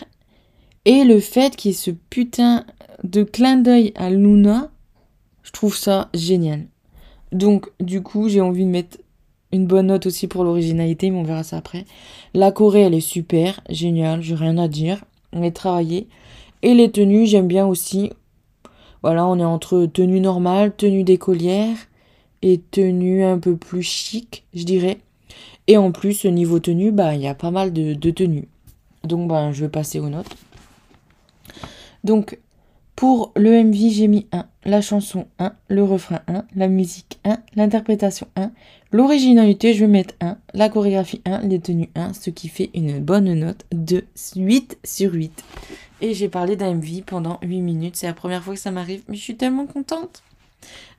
Et 0.85 1.03
le 1.03 1.19
fait 1.19 1.55
qu'il 1.55 1.71
y 1.71 1.73
ait 1.73 1.77
ce 1.77 1.91
putain 1.91 2.65
de 3.03 3.23
clin 3.23 3.57
d'œil 3.57 3.93
à 3.95 4.09
Luna, 4.09 4.71
je 5.43 5.51
trouve 5.51 5.75
ça 5.75 6.09
génial. 6.13 6.67
Donc, 7.31 7.69
du 7.79 8.01
coup, 8.01 8.29
j'ai 8.29 8.41
envie 8.41 8.65
de 8.65 8.69
mettre 8.69 8.97
une 9.51 9.65
bonne 9.65 9.87
note 9.87 10.05
aussi 10.05 10.27
pour 10.27 10.43
l'originalité, 10.43 11.09
mais 11.09 11.17
on 11.17 11.23
verra 11.23 11.43
ça 11.43 11.57
après. 11.57 11.85
La 12.33 12.51
Corée, 12.51 12.81
elle 12.81 12.93
est 12.93 12.99
super, 13.01 13.61
géniale, 13.69 14.21
j'ai 14.21 14.35
rien 14.35 14.57
à 14.57 14.67
dire. 14.67 15.03
Est 15.33 15.51
travaillé. 15.51 16.07
Et 16.61 16.73
les 16.73 16.91
tenues, 16.91 17.25
j'aime 17.25 17.47
bien 17.47 17.65
aussi. 17.65 18.11
Voilà, 19.01 19.25
on 19.25 19.39
est 19.39 19.45
entre 19.45 19.85
tenue 19.85 20.19
normale, 20.19 20.75
tenue 20.75 21.03
d'écolière 21.03 21.77
et 22.41 22.59
tenue 22.71 23.23
un 23.23 23.39
peu 23.39 23.55
plus 23.55 23.83
chic, 23.83 24.45
je 24.53 24.63
dirais. 24.63 24.99
Et 25.67 25.77
en 25.77 25.91
plus, 25.91 26.25
niveau 26.25 26.59
tenue, 26.59 26.91
bah, 26.91 27.15
il 27.15 27.21
y 27.21 27.27
a 27.27 27.35
pas 27.35 27.51
mal 27.51 27.71
de, 27.71 27.93
de 27.93 28.11
tenues. 28.11 28.47
Donc, 29.03 29.29
bah, 29.29 29.51
je 29.51 29.61
vais 29.61 29.69
passer 29.69 29.99
aux 29.99 30.09
notes. 30.09 30.35
Donc, 32.03 32.39
pour 32.99 33.31
le 33.37 33.63
MV, 33.63 33.91
j'ai 33.91 34.09
mis 34.09 34.27
1, 34.33 34.45
la 34.65 34.81
chanson 34.81 35.25
1, 35.39 35.53
le 35.69 35.85
refrain 35.85 36.19
1, 36.27 36.43
la 36.53 36.67
musique 36.67 37.17
1, 37.23 37.37
l'interprétation 37.55 38.27
1, 38.35 38.51
l'originalité, 38.91 39.73
je 39.73 39.85
vais 39.85 39.87
mettre 39.89 40.15
1, 40.19 40.37
la 40.53 40.67
chorégraphie 40.67 41.21
1, 41.23 41.43
les 41.43 41.61
tenues 41.61 41.89
1, 41.95 42.11
ce 42.11 42.29
qui 42.29 42.49
fait 42.49 42.69
une 42.73 42.99
bonne 42.99 43.33
note 43.35 43.65
de 43.71 44.03
8 44.35 44.79
sur 44.83 45.13
8. 45.13 45.31
Et 46.01 46.13
j'ai 46.13 46.27
parlé 46.27 46.57
d'un 46.57 46.73
MV 46.73 47.03
pendant 47.05 47.39
8 47.41 47.61
minutes, 47.61 47.95
c'est 47.95 48.07
la 48.07 48.13
première 48.13 48.43
fois 48.43 48.55
que 48.55 48.59
ça 48.59 48.69
m'arrive, 48.69 49.01
mais 49.07 49.15
je 49.15 49.21
suis 49.21 49.37
tellement 49.37 49.65
contente. 49.65 50.21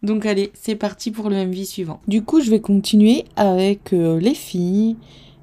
Donc 0.02 0.24
allez, 0.24 0.52
c'est 0.54 0.76
parti 0.76 1.10
pour 1.10 1.28
le 1.28 1.44
MV 1.44 1.64
suivant. 1.64 2.00
Du 2.08 2.22
coup, 2.22 2.40
je 2.40 2.50
vais 2.50 2.60
continuer 2.60 3.26
avec 3.36 3.92
euh, 3.92 4.18
les 4.18 4.34
filles 4.34 4.96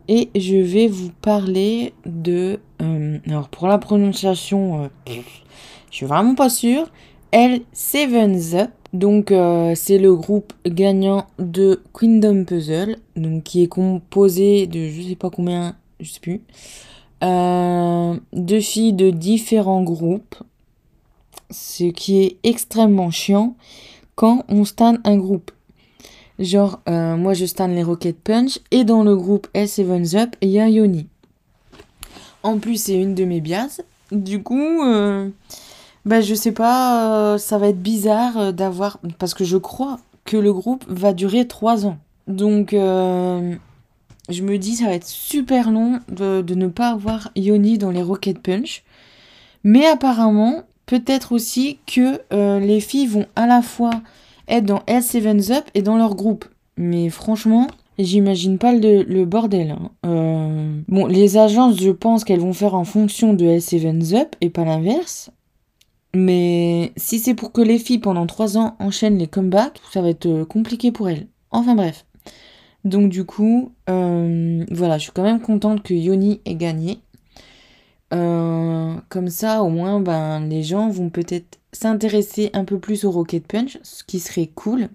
et 0.07 0.31
je 0.33 0.55
vais 0.55 0.87
vous 0.87 1.11
parler 1.21 1.93
de... 2.07 2.59
Euh, 2.81 3.19
alors 3.27 3.49
pour 3.49 3.67
la 3.67 3.77
prononciation, 3.77 4.85
euh, 4.85 5.21
je 5.97 6.01
suis 6.01 6.05
vraiment 6.05 6.35
pas 6.35 6.51
sûre. 6.51 6.91
L 7.31 7.61
Sevens 7.73 8.53
Up. 8.53 8.69
Donc 8.93 9.33
c'est 9.75 9.97
le 9.97 10.15
groupe 10.15 10.53
gagnant 10.63 11.25
de 11.39 11.81
Kingdom 11.91 12.45
Puzzle, 12.45 12.97
donc 13.15 13.43
qui 13.43 13.63
est 13.63 13.67
composé 13.67 14.67
de 14.67 14.89
je 14.89 15.01
sais 15.01 15.15
pas 15.15 15.31
combien, 15.31 15.75
je 15.99 16.11
sais 16.11 16.19
plus, 16.19 16.41
de 17.21 18.59
filles 18.59 18.93
de 18.93 19.09
différents 19.09 19.81
groupes, 19.81 20.35
ce 21.49 21.85
qui 21.85 22.21
est 22.21 22.37
extrêmement 22.43 23.09
chiant 23.09 23.55
quand 24.15 24.45
on 24.49 24.65
stan 24.65 24.97
un 25.03 25.17
groupe. 25.17 25.51
Genre, 26.37 26.79
euh, 26.87 27.17
moi 27.17 27.33
je 27.33 27.45
stan 27.45 27.67
les 27.67 27.81
Rocket 27.81 28.19
Punch 28.19 28.59
et 28.69 28.83
dans 28.83 29.03
le 29.03 29.15
groupe 29.15 29.47
S7 29.55 30.15
Up, 30.15 30.35
il 30.41 30.49
y 30.49 30.59
a 30.59 30.69
Yoni. 30.69 31.07
En 32.43 32.59
plus, 32.59 32.83
c'est 32.83 33.01
une 33.01 33.15
de 33.15 33.25
mes 33.25 33.41
biases. 33.41 33.81
Du 34.11 34.43
coup, 34.43 34.83
euh, 34.83 35.29
bah, 36.07 36.21
je 36.21 36.33
sais 36.33 36.51
pas, 36.51 37.33
euh, 37.33 37.37
ça 37.37 37.57
va 37.57 37.67
être 37.67 37.81
bizarre 37.81 38.53
d'avoir. 38.53 38.99
Parce 39.19 39.33
que 39.33 39.43
je 39.43 39.57
crois 39.57 39.99
que 40.25 40.37
le 40.37 40.51
groupe 40.53 40.85
va 40.87 41.13
durer 41.13 41.47
3 41.47 41.85
ans. 41.85 41.97
Donc, 42.27 42.71
je 42.71 43.57
me 44.41 44.57
dis, 44.57 44.75
ça 44.75 44.85
va 44.85 44.93
être 44.93 45.07
super 45.07 45.71
long 45.71 45.99
de, 46.09 46.43
ne 46.53 46.67
pas 46.67 46.89
avoir 46.89 47.29
Yoni 47.35 47.77
dans 47.77 47.91
les 47.91 48.01
Rocket 48.01 48.39
Punch. 48.39 48.83
Mais 49.63 49.85
apparemment, 49.85 50.63
Peut-être 50.87 51.33
aussi 51.33 51.79
que 51.85 52.21
euh, 52.31 52.59
les 52.59 52.79
filles 52.79 53.07
vont 53.07 53.25
à 53.35 53.45
la 53.45 53.61
fois 53.61 53.91
être 54.47 54.63
dans 54.63 54.79
L7 54.87 55.51
Up 55.51 55.65
et 55.75 55.81
dans 55.81 55.97
leur 55.97 56.15
groupe. 56.15 56.45
Mais 56.77 57.09
franchement, 57.09 57.67
j'imagine 57.99 58.57
pas 58.57 58.71
le, 58.71 59.25
bordel. 59.25 59.71
Hein. 59.71 59.91
Euh, 60.05 60.79
bon, 60.87 61.05
les 61.05 61.35
agences, 61.35 61.77
je 61.81 61.91
pense 61.91 62.23
qu'elles 62.23 62.39
vont 62.39 62.53
faire 62.53 62.73
en 62.73 62.85
fonction 62.85 63.33
de 63.33 63.43
L7 63.43 64.15
Up 64.15 64.35
et 64.39 64.49
pas 64.49 64.63
l'inverse. 64.63 65.29
Mais 66.19 66.93
si 66.97 67.19
c'est 67.19 67.36
pour 67.36 67.51
que 67.51 67.62
les 67.62 67.77
filles 67.77 68.00
pendant 68.00 68.25
3 68.25 68.57
ans 68.57 68.75
enchaînent 68.79 69.19
les 69.19 69.27
comebacks, 69.27 69.79
ça 69.91 70.01
va 70.01 70.09
être 70.09 70.25
euh, 70.25 70.45
compliqué 70.45 70.91
pour 70.91 71.09
elles. 71.09 71.27
Enfin 71.51 71.75
bref. 71.75 72.05
Donc 72.86 73.09
du 73.09 73.24
coup, 73.24 73.71
voilà, 73.88 74.97
je 74.97 75.03
suis 75.03 75.12
quand 75.12 75.24
même 75.24 75.41
contente 75.41 75.83
que 75.83 75.93
Yoni 75.93 76.41
ait 76.45 76.55
gagné. 76.55 77.00
Euh, 78.13 78.95
comme 79.09 79.29
ça, 79.29 79.63
au 79.63 79.69
moins, 79.69 80.00
ben, 80.00 80.39
les 80.47 80.63
gens 80.63 80.89
vont 80.89 81.09
peut-être 81.09 81.59
s'intéresser 81.74 82.50
un 82.53 82.63
peu 82.63 82.79
plus 82.79 83.03
au 83.03 83.12
Rocket 83.12 83.45
Punch, 83.45 83.77
ce 83.83 84.03
qui 84.03 84.19
serait 84.19 84.50
cool. 84.55 84.89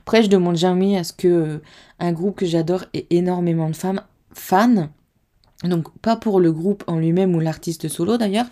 Après, 0.00 0.22
je 0.22 0.28
demande 0.28 0.56
jamais 0.56 0.96
à 0.98 1.04
ce 1.04 1.12
que 1.12 1.28
euh, 1.28 1.58
un 1.98 2.12
groupe 2.12 2.36
que 2.36 2.46
j'adore 2.46 2.84
ait 2.92 3.06
énormément 3.10 3.70
de 3.70 3.76
femmes 3.76 4.02
fans. 4.32 4.88
Donc, 5.64 5.90
pas 5.98 6.16
pour 6.16 6.40
le 6.40 6.52
groupe 6.52 6.84
en 6.86 6.98
lui-même 6.98 7.34
ou 7.34 7.40
l'artiste 7.40 7.88
solo 7.88 8.16
d'ailleurs, 8.16 8.46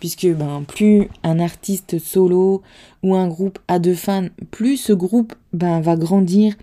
puisque 0.00 0.26
ben, 0.26 0.64
plus 0.66 1.08
un 1.22 1.38
artiste 1.38 1.98
solo 1.98 2.62
ou 3.02 3.14
un 3.14 3.28
groupe 3.28 3.58
a 3.68 3.78
de 3.78 3.94
fans, 3.94 4.28
plus 4.50 4.76
ce 4.76 4.92
groupe 4.92 5.34
ben, 5.52 5.80
va 5.80 5.96
grandir 5.96 6.56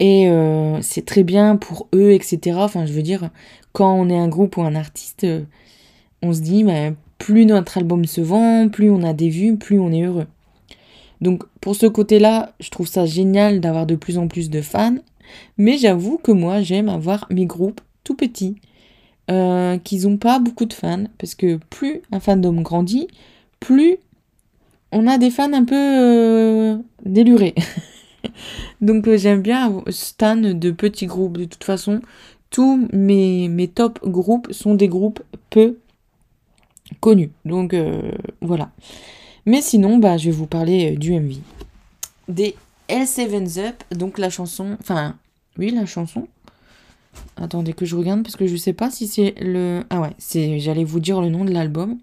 et 0.00 0.28
euh, 0.28 0.80
c'est 0.82 1.04
très 1.04 1.24
bien 1.24 1.56
pour 1.56 1.88
eux, 1.94 2.12
etc. 2.12 2.58
Enfin, 2.58 2.86
je 2.86 2.92
veux 2.92 3.02
dire, 3.02 3.30
quand 3.72 3.92
on 3.92 4.10
est 4.10 4.18
un 4.18 4.28
groupe 4.28 4.56
ou 4.56 4.62
un 4.62 4.74
artiste, 4.74 5.26
on 6.22 6.32
se 6.32 6.40
dit, 6.40 6.62
bah, 6.64 6.90
plus 7.18 7.46
notre 7.46 7.78
album 7.78 8.04
se 8.04 8.20
vend, 8.20 8.68
plus 8.68 8.90
on 8.90 9.02
a 9.02 9.12
des 9.12 9.28
vues, 9.28 9.56
plus 9.56 9.78
on 9.80 9.92
est 9.92 10.02
heureux. 10.02 10.26
Donc 11.20 11.42
pour 11.60 11.74
ce 11.74 11.86
côté-là, 11.86 12.54
je 12.60 12.70
trouve 12.70 12.86
ça 12.86 13.06
génial 13.06 13.60
d'avoir 13.60 13.86
de 13.86 13.96
plus 13.96 14.18
en 14.18 14.28
plus 14.28 14.50
de 14.50 14.60
fans. 14.60 14.96
Mais 15.58 15.76
j'avoue 15.76 16.18
que 16.18 16.32
moi, 16.32 16.62
j'aime 16.62 16.88
avoir 16.88 17.26
mes 17.30 17.44
groupes 17.44 17.80
tout 18.04 18.14
petits, 18.14 18.56
euh, 19.30 19.78
qui 19.78 19.98
n'ont 19.98 20.16
pas 20.16 20.38
beaucoup 20.38 20.64
de 20.64 20.72
fans. 20.72 21.04
Parce 21.18 21.34
que 21.34 21.58
plus 21.70 22.02
un 22.12 22.20
fandom 22.20 22.60
grandit, 22.62 23.08
plus 23.60 23.98
on 24.92 25.06
a 25.06 25.18
des 25.18 25.30
fans 25.30 25.52
un 25.52 25.64
peu 25.64 25.74
euh, 25.74 26.76
délurés. 27.04 27.54
Donc 28.80 29.06
euh, 29.06 29.16
j'aime 29.16 29.42
bien 29.42 29.82
stan 29.88 30.36
de 30.36 30.70
petits 30.70 31.06
groupes. 31.06 31.36
De 31.38 31.44
toute 31.44 31.64
façon, 31.64 32.00
tous 32.50 32.88
mes, 32.92 33.48
mes 33.48 33.68
top 33.68 34.00
groupes 34.02 34.52
sont 34.52 34.74
des 34.74 34.88
groupes 34.88 35.22
peu 35.50 35.78
connu. 37.00 37.30
Donc 37.44 37.74
voilà. 38.40 38.70
Mais 39.44 39.62
sinon, 39.62 39.98
bah, 39.98 40.16
je 40.16 40.26
vais 40.26 40.36
vous 40.36 40.46
parler 40.46 40.96
du 40.96 41.12
MV. 41.12 41.36
Des 42.28 42.54
L7 42.88 43.60
Up, 43.60 43.82
donc 43.90 44.18
la 44.18 44.30
chanson. 44.30 44.76
Enfin, 44.80 45.16
oui, 45.58 45.70
la 45.70 45.86
chanson. 45.86 46.28
Attendez 47.36 47.72
que 47.72 47.86
je 47.86 47.96
regarde 47.96 48.22
parce 48.22 48.36
que 48.36 48.46
je 48.46 48.56
sais 48.56 48.72
pas 48.72 48.90
si 48.90 49.06
c'est 49.06 49.34
le. 49.40 49.84
Ah 49.90 50.00
ouais, 50.00 50.14
c'est. 50.18 50.58
J'allais 50.58 50.84
vous 50.84 51.00
dire 51.00 51.20
le 51.20 51.28
nom 51.28 51.44
de 51.44 51.52
l'album. 51.52 51.98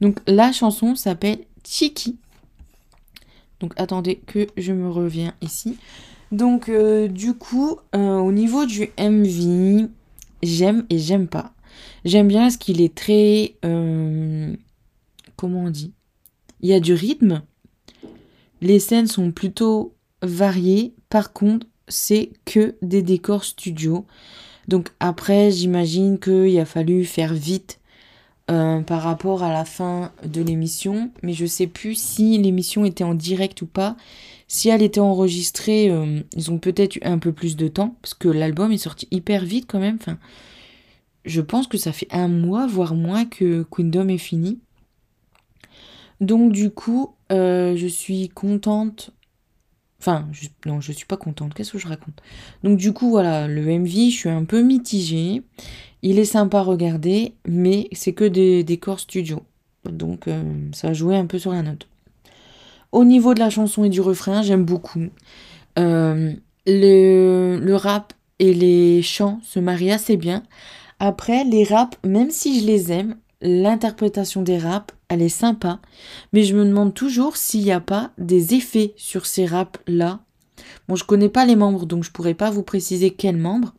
Donc 0.00 0.18
la 0.26 0.52
chanson 0.52 0.94
s'appelle 0.94 1.40
Chiki. 1.64 2.16
Donc 3.60 3.72
attendez 3.76 4.16
que 4.16 4.46
je 4.56 4.72
me 4.72 4.90
reviens 4.90 5.34
ici. 5.40 5.76
Donc 6.32 6.68
euh, 6.68 7.08
du 7.08 7.34
coup, 7.34 7.78
au 7.92 8.32
niveau 8.32 8.66
du 8.66 8.90
MV, 8.98 9.88
j'aime 10.42 10.84
et 10.90 10.98
j'aime 10.98 11.28
pas. 11.28 11.52
J'aime 12.04 12.28
bien 12.28 12.50
ce 12.50 12.58
qu'il 12.58 12.80
est 12.80 12.94
très... 12.94 13.56
Euh, 13.64 14.54
comment 15.36 15.64
on 15.64 15.70
dit? 15.70 15.92
Il 16.60 16.68
y 16.68 16.74
a 16.74 16.80
du 16.80 16.92
rythme. 16.92 17.42
Les 18.60 18.78
scènes 18.78 19.06
sont 19.06 19.30
plutôt 19.30 19.94
variées. 20.22 20.94
Par 21.08 21.32
contre, 21.32 21.66
c'est 21.88 22.30
que 22.44 22.74
des 22.82 23.02
décors 23.02 23.44
studio. 23.44 24.04
Donc 24.68 24.90
après, 25.00 25.50
j'imagine 25.50 26.18
qu'il 26.18 26.58
a 26.58 26.64
fallu 26.64 27.04
faire 27.04 27.34
vite 27.34 27.80
euh, 28.50 28.80
par 28.80 29.02
rapport 29.02 29.42
à 29.42 29.52
la 29.52 29.64
fin 29.64 30.12
de 30.24 30.42
l'émission. 30.42 31.10
Mais 31.22 31.32
je 31.32 31.46
sais 31.46 31.66
plus 31.66 31.94
si 31.94 32.38
l'émission 32.38 32.84
était 32.84 33.04
en 33.04 33.14
direct 33.14 33.62
ou 33.62 33.66
pas. 33.66 33.96
Si 34.46 34.68
elle 34.68 34.82
était 34.82 35.00
enregistrée, 35.00 35.90
euh, 35.90 36.20
ils 36.36 36.50
ont 36.50 36.58
peut-être 36.58 36.96
eu 36.96 37.00
un 37.02 37.18
peu 37.18 37.32
plus 37.32 37.56
de 37.56 37.68
temps. 37.68 37.96
Parce 38.02 38.14
que 38.14 38.28
l'album 38.28 38.72
est 38.72 38.78
sorti 38.78 39.08
hyper 39.10 39.44
vite 39.44 39.66
quand 39.68 39.80
même. 39.80 39.98
Enfin, 40.00 40.18
je 41.24 41.40
pense 41.40 41.66
que 41.66 41.78
ça 41.78 41.92
fait 41.92 42.08
un 42.10 42.28
mois, 42.28 42.66
voire 42.66 42.94
moins, 42.94 43.24
que 43.24 43.64
Queendom 43.70 44.08
est 44.08 44.18
fini. 44.18 44.58
Donc 46.20 46.52
du 46.52 46.70
coup, 46.70 47.14
euh, 47.32 47.76
je 47.76 47.86
suis 47.86 48.28
contente. 48.28 49.10
Enfin, 50.00 50.28
non, 50.64 50.80
je 50.80 50.92
suis 50.92 51.06
pas 51.06 51.16
contente. 51.16 51.54
Qu'est-ce 51.54 51.72
que 51.72 51.78
je 51.78 51.88
raconte? 51.88 52.22
Donc 52.62 52.78
du 52.78 52.92
coup, 52.92 53.10
voilà, 53.10 53.48
le 53.48 53.62
MV, 53.66 54.10
je 54.10 54.16
suis 54.16 54.28
un 54.28 54.44
peu 54.44 54.62
mitigée. 54.62 55.42
Il 56.02 56.18
est 56.18 56.24
sympa 56.24 56.58
à 56.60 56.62
regarder, 56.62 57.34
mais 57.46 57.88
c'est 57.92 58.12
que 58.12 58.24
des 58.24 58.62
décors 58.64 59.00
studio. 59.00 59.42
Donc 59.84 60.28
euh, 60.28 60.42
ça 60.72 60.88
a 60.88 60.92
joué 60.92 61.16
un 61.16 61.26
peu 61.26 61.38
sur 61.38 61.52
la 61.52 61.62
note. 61.62 61.88
Au 62.92 63.04
niveau 63.04 63.34
de 63.34 63.40
la 63.40 63.50
chanson 63.50 63.84
et 63.84 63.88
du 63.90 64.00
refrain, 64.00 64.42
j'aime 64.42 64.64
beaucoup. 64.64 65.08
Euh, 65.78 66.32
le, 66.66 67.58
le 67.62 67.76
rap 67.76 68.12
et 68.38 68.54
les 68.54 69.02
chants 69.02 69.40
se 69.42 69.60
marient 69.60 69.92
assez 69.92 70.16
bien. 70.16 70.42
Après, 71.00 71.44
les 71.44 71.64
raps, 71.64 71.98
même 72.04 72.30
si 72.30 72.60
je 72.60 72.66
les 72.66 72.92
aime, 72.92 73.16
l'interprétation 73.40 74.42
des 74.42 74.58
raps, 74.58 74.94
elle 75.08 75.22
est 75.22 75.28
sympa, 75.28 75.80
mais 76.32 76.42
je 76.42 76.56
me 76.56 76.64
demande 76.64 76.94
toujours 76.94 77.36
s'il 77.36 77.62
n'y 77.62 77.72
a 77.72 77.80
pas 77.80 78.10
des 78.18 78.54
effets 78.54 78.94
sur 78.96 79.26
ces 79.26 79.46
raps-là. 79.46 80.20
Bon, 80.88 80.96
je 80.96 81.04
connais 81.04 81.28
pas 81.28 81.46
les 81.46 81.56
membres, 81.56 81.86
donc 81.86 82.04
je 82.04 82.10
pourrais 82.10 82.34
pas 82.34 82.50
vous 82.50 82.62
préciser 82.62 83.10
quels 83.10 83.36
membres, 83.36 83.74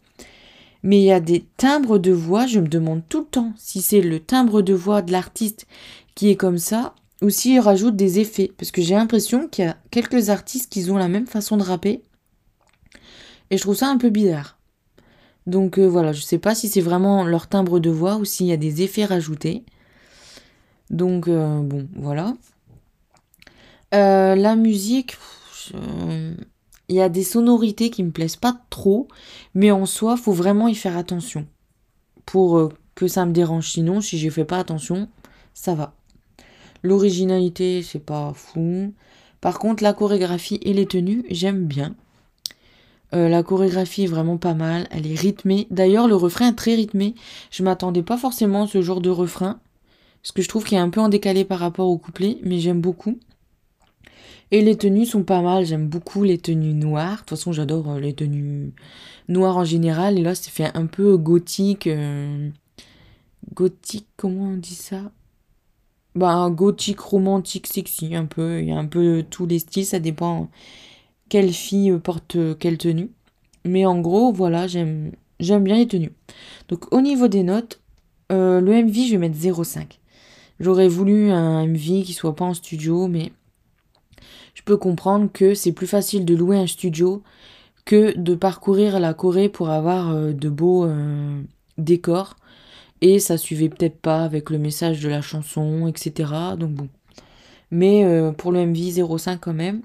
Mais 0.82 1.00
il 1.00 1.04
y 1.04 1.12
a 1.12 1.20
des 1.20 1.46
timbres 1.58 2.00
de 2.00 2.12
voix, 2.12 2.48
je 2.48 2.60
me 2.60 2.68
demande 2.68 3.01
tout 3.10 3.20
le 3.20 3.25
temps 3.25 3.54
si 3.58 3.82
c'est 3.82 4.01
le 4.01 4.22
timbre 4.22 4.62
de 4.62 4.74
voix 4.74 5.01
de 5.01 5.12
l'artiste 5.12 5.68
qui 6.16 6.30
est 6.30 6.38
comme 6.38 6.58
ça 6.58 6.96
ou 7.22 7.30
s'il 7.30 7.60
rajoute 7.60 7.98
des 7.98 8.20
effets. 8.20 8.51
Parce 8.58 8.72
que 8.72 8.82
j'ai 8.82 8.96
l'impression 8.96 9.48
qu'il 9.50 9.66
y 9.66 9.68
a 9.68 9.78
quelques 9.92 10.30
artistes 10.30 10.72
qui 10.72 10.89
ont 10.89 10.98
la 10.98 11.10
même 11.10 11.28
façon 11.28 11.58
de 11.58 11.63
rapper. 11.63 12.01
Et 13.50 13.58
je 13.58 13.62
trouve 13.62 13.75
ça 13.75 13.89
un 13.89 13.98
peu 13.98 14.10
bizarre. 14.10 14.59
Donc 15.50 15.79
euh, 15.79 15.88
voilà, 15.88 16.13
je 16.13 16.22
sais 16.22 16.38
pas 16.38 16.53
si 16.53 16.70
c'est 16.70 16.79
vraiment 16.79 17.25
leur 17.25 17.48
timbre 17.48 17.79
de 17.79 17.89
voix 17.89 18.18
ou 18.18 18.25
s'il 18.25 18.46
y 18.46 18.51
a 18.51 18.58
des 18.58 18.84
effets 18.84 19.06
rajoutés. 19.06 19.63
Donc 20.91 21.27
euh, 21.27 21.62
bon, 21.62 21.88
voilà. 21.96 22.36
Euh, 23.96 24.36
la 24.36 24.56
musique, 24.56 25.18
il 25.74 26.96
y 26.96 27.01
a 27.01 27.10
des 27.10 27.24
sonorités 27.24 27.89
qui 27.89 28.03
me 28.03 28.12
plaisent 28.12 28.36
pas 28.36 28.62
trop, 28.70 29.08
mais 29.56 29.72
en 29.72 29.88
soi, 29.88 30.18
faut 30.18 30.32
vraiment 30.32 30.68
y 30.68 30.75
faire 30.75 30.98
attention 30.98 31.48
pour 32.27 32.72
que 32.94 33.08
ça 33.08 33.25
me 33.25 33.32
dérange. 33.32 33.72
Sinon, 33.72 34.01
si 34.01 34.20
je 34.20 34.29
fais 34.29 34.46
pas 34.46 34.60
attention, 34.60 35.10
ça 35.56 35.74
va. 35.74 35.96
L'originalité, 36.84 37.82
c'est 37.82 38.06
pas 38.06 38.34
fou. 38.36 38.94
Par 39.41 39.58
contre, 39.58 39.82
la 39.82 39.94
chorégraphie 39.94 40.60
et 40.62 40.74
les 40.74 40.86
tenues, 40.86 41.25
j'aime 41.32 41.65
bien. 41.65 41.96
Euh, 43.13 43.28
la 43.28 43.42
chorégraphie 43.44 44.04
est 44.04 44.08
vraiment 44.08 44.38
pas 44.38 44.54
mal, 44.54 44.88
elle 44.92 45.08
est 45.08 45.20
rythmée. 45.20 45.68
D'ailleurs, 45.72 46.08
le 46.08 46.16
refrain 46.16 46.50
est 46.50 46.56
très 46.56 46.75
rythmé. 46.75 47.16
Je 47.51 47.63
m'attendais 47.63 48.04
pas 48.04 48.18
forcément 48.18 48.63
à 48.63 48.68
ce 48.68 48.82
genre 48.82 49.01
de 49.01 49.10
refrain, 49.10 49.60
parce 50.22 50.32
que 50.32 50.42
je 50.42 50.48
trouve 50.48 50.63
qu'il 50.63 50.78
est 50.78 50.82
un 50.82 50.89
peu 50.89 51.01
en 51.01 51.10
décalé 51.10 51.46
par 51.46 51.60
rapport 51.60 51.88
au 51.88 51.98
couplet, 51.98 52.38
mais 52.44 52.60
j'aime 52.60 52.82
beaucoup. 52.82 53.18
Et 54.51 54.62
les 54.62 54.78
tenues 54.78 55.06
sont 55.06 55.24
pas 55.24 55.42
mal, 55.42 55.66
j'aime 55.66 55.88
beaucoup 55.88 56.24
les 56.24 56.38
tenues 56.38 56.74
noires. 56.74 57.13
De 57.13 57.18
toute 57.20 57.30
façon, 57.32 57.51
j'adore 57.51 57.92
euh, 57.92 58.00
les 58.00 58.13
tenues 58.13 58.74
noires 59.28 59.58
en 59.58 59.66
général. 59.66 60.18
Et 60.18 60.22
là, 60.24 60.34
c'est 60.36 60.50
fait 60.50 60.72
un 60.75 60.88
peu 60.88 61.18
gothique. 61.18 61.88
Euh, 61.88 62.50
gothique, 63.54 64.08
comment 64.18 64.46
on 64.54 64.58
dit 64.58 64.75
ça? 64.75 65.12
Bah, 66.16 66.50
gothique, 66.51 67.00
romantique, 67.00 67.68
sexy, 67.68 68.16
un 68.16 68.25
peu. 68.25 68.62
Il 68.62 68.70
y 68.70 68.72
a 68.72 68.78
un 68.78 68.88
peu 68.88 69.24
tous 69.30 69.46
les 69.46 69.60
styles, 69.60 69.86
ça 69.86 70.00
dépend 70.00 70.50
quelle 71.30 71.54
fille 71.54 71.98
porte 72.04 72.38
quelle 72.60 72.78
tenue. 72.78 73.12
Mais 73.66 73.86
en 73.86 74.00
gros, 74.00 74.32
voilà, 74.32 74.68
j'aime 74.68 75.14
bien 75.40 75.76
les 75.76 75.88
tenues. 75.88 76.14
Donc 76.68 76.92
au 76.94 77.02
niveau 77.02 77.28
des 77.28 77.44
notes, 77.44 77.80
euh, 78.32 78.62
le 78.62 78.84
MV, 78.84 78.94
je 79.08 79.12
vais 79.12 79.18
mettre 79.18 79.38
0,5. 79.38 80.00
J'aurais 80.60 80.88
voulu 80.88 81.32
un 81.32 81.66
MV 81.66 82.04
qui 82.04 82.14
soit 82.14 82.36
pas 82.36 82.46
en 82.46 82.54
studio, 82.54 83.08
mais 83.08 83.32
je 84.54 84.62
peux 84.64 84.78
comprendre 84.78 85.30
que 85.32 85.54
c'est 85.54 85.72
plus 85.72 85.88
facile 85.88 86.26
de 86.26 86.36
louer 86.36 86.58
un 86.58 86.68
studio 86.68 87.24
que 87.86 88.18
de 88.18 88.36
parcourir 88.36 89.00
la 89.00 89.14
Corée 89.14 89.50
pour 89.50 89.70
avoir 89.70 90.12
euh, 90.12 90.34
de 90.34 90.50
beaux 90.50 90.86
euh, 90.86 91.42
décors. 91.78 92.36
Et 93.02 93.20
ça 93.20 93.38
suivait 93.38 93.70
peut-être 93.70 93.98
pas 94.00 94.24
avec 94.24 94.50
le 94.50 94.58
message 94.58 95.00
de 95.00 95.08
la 95.08 95.22
chanson, 95.22 95.88
etc. 95.88 96.34
Donc 96.58 96.72
bon. 96.72 96.90
Mais 97.72 98.04
pour 98.38 98.52
le 98.52 98.66
MV 98.66 98.76
0,5 98.76 99.38
quand 99.40 99.54
même 99.54 99.84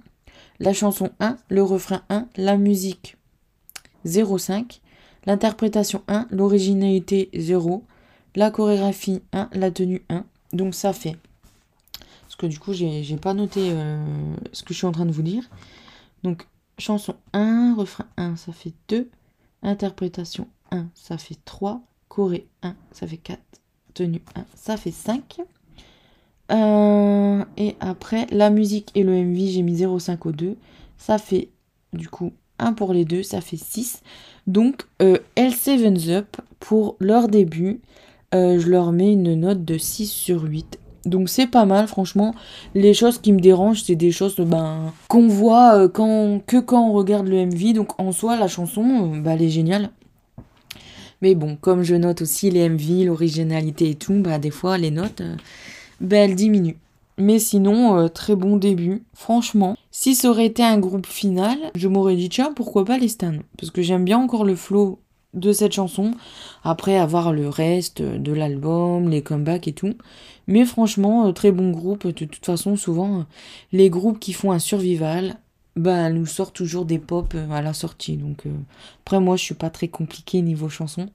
la 0.61 0.73
chanson 0.73 1.11
1, 1.21 1.37
le 1.49 1.63
refrain 1.63 2.03
1, 2.09 2.29
la 2.37 2.57
musique 2.57 3.17
0,5, 4.07 4.81
l'interprétation 5.27 6.03
1, 6.09 6.29
l'originalité 6.31 7.31
0, 7.35 7.85
la 8.35 8.51
chorégraphie 8.51 9.23
1, 9.33 9.51
la 9.53 9.71
tenue 9.71 10.03
1. 10.09 10.25
Donc 10.53 10.75
ça 10.75 10.93
fait. 10.93 11.17
Parce 12.23 12.37
que 12.37 12.47
du 12.47 12.59
coup, 12.59 12.73
j'ai 12.73 13.17
pas 13.17 13.35
noté 13.35 13.71
euh, 13.73 14.05
ce 14.53 14.63
que 14.63 14.75
je 14.75 14.79
suis 14.79 14.87
en 14.87 14.93
train 14.93 15.07
de 15.07 15.13
vous 15.13 15.23
dire. 15.23 15.49
Donc, 16.25 16.49
chanson 16.79 17.15
1, 17.33 17.75
refrain 17.77 18.07
1, 18.17 18.37
ça 18.37 18.53
fait 18.53 18.73
2. 18.89 19.09
Interprétation 19.63 20.49
1, 20.73 20.89
ça 20.95 21.17
fait 21.17 21.39
3. 21.45 21.81
Choré 22.09 22.49
1, 22.63 22.75
ça 22.93 23.07
fait 23.07 23.19
4. 23.19 23.41
Tenue 23.95 24.23
1, 24.35 24.45
ça 24.57 24.77
fait 24.77 24.91
5. 24.91 25.43
Euh, 26.53 27.45
et 27.57 27.77
après, 27.81 28.27
la 28.31 28.51
musique 28.51 28.91
et 28.95 29.03
le 29.03 29.13
MV, 29.13 29.49
j'ai 29.49 29.63
mis 29.63 29.77
0,5 29.77 30.19
au 30.29 30.33
2. 30.33 30.57
Ça 30.99 31.19
fait 31.19 31.49
du 31.93 32.09
coup 32.09 32.33
1 32.59 32.73
pour 32.73 32.93
les 32.93 33.05
deux, 33.05 33.23
ça 33.23 33.41
fait 33.41 33.57
6. 33.57 34.03
Donc, 34.47 34.85
euh, 35.03 35.19
L7 35.37 36.11
Up, 36.11 36.37
pour 36.61 36.97
leur 37.01 37.29
début, 37.29 37.81
euh, 38.35 38.59
je 38.59 38.69
leur 38.69 38.93
mets 38.93 39.13
une 39.13 39.35
note 39.35 39.65
de 39.65 39.79
6 39.79 40.07
sur 40.07 40.43
8. 40.45 40.79
Donc 41.07 41.29
c'est 41.29 41.47
pas 41.47 41.67
mal, 41.67 41.87
franchement. 41.87 42.35
Les 42.75 42.95
choses 42.95 43.19
qui 43.19 43.33
me 43.33 43.41
dérangent, 43.41 43.83
c'est 43.83 43.95
des 43.95 44.11
choses 44.11 44.37
ben, 44.37 44.93
qu'on 45.09 45.29
voit 45.29 45.89
quand, 45.91 46.41
que 46.47 46.59
quand 46.59 46.89
on 46.89 46.93
regarde 46.93 47.29
le 47.29 47.45
MV. 47.45 47.75
Donc 47.75 48.01
en 48.01 48.11
soi, 48.11 48.37
la 48.37 48.49
chanson, 48.49 49.15
bah, 49.19 49.33
elle 49.35 49.43
est 49.43 49.51
géniale. 49.51 49.91
Mais 51.21 51.35
bon, 51.35 51.57
comme 51.57 51.83
je 51.83 51.95
note 51.95 52.23
aussi 52.23 52.51
les 52.51 52.69
MV, 52.69 53.05
l'originalité 53.05 53.91
et 53.91 53.95
tout, 53.95 54.15
bah, 54.15 54.39
des 54.39 54.51
fois, 54.51 54.79
les 54.79 54.91
notes, 54.91 55.23
ben, 56.01 56.31
elle 56.31 56.37
diminue. 56.37 56.77
Mais 57.17 57.39
sinon, 57.39 57.97
euh, 57.97 58.09
très 58.09 58.35
bon 58.35 58.57
début. 58.57 59.05
Franchement, 59.15 59.77
si 59.91 60.15
ça 60.15 60.31
aurait 60.31 60.47
été 60.47 60.65
un 60.65 60.79
groupe 60.79 61.07
final, 61.07 61.59
je 61.75 61.87
m'aurais 61.87 62.17
dit 62.17 62.29
tiens, 62.29 62.53
pourquoi 62.53 62.85
pas 62.85 62.99
les 62.99 63.09
Stan? 63.09 63.35
Parce 63.57 63.71
que 63.71 63.83
j'aime 63.83 64.05
bien 64.05 64.19
encore 64.19 64.45
le 64.45 64.57
flow 64.57 64.99
de 65.33 65.53
cette 65.53 65.73
chanson. 65.73 66.13
Après 66.65 66.97
avoir 66.97 67.33
le 67.33 67.49
reste 67.49 68.03
de 68.03 68.33
l'album, 68.33 69.09
les 69.09 69.23
comebacks 69.23 69.69
et 69.69 69.73
tout. 69.73 69.95
Mais 70.49 70.65
franchement, 70.65 71.27
euh, 71.29 71.33
très 71.33 71.53
bon 71.53 71.71
groupe. 71.71 72.07
De 72.07 72.25
toute 72.25 72.45
façon, 72.45 72.77
souvent, 72.77 73.21
euh, 73.21 73.23
les 73.73 73.91
groupes 73.91 74.19
qui 74.19 74.33
font 74.33 74.51
un 74.51 74.59
survival, 74.59 75.37
ben, 75.77 76.11
nous 76.11 76.27
sortent 76.27 76.57
toujours 76.57 76.85
des 76.85 76.99
pop 76.99 77.35
à 77.51 77.63
la 77.63 77.75
sortie. 77.75 78.17
Donc, 78.17 78.45
après, 79.05 79.21
moi, 79.21 79.37
je 79.37 79.43
suis 79.43 79.55
pas 79.55 79.71
très 79.71 79.89
compliqué 79.89 80.41
niveau 80.41 80.69
chanson. 80.69 81.09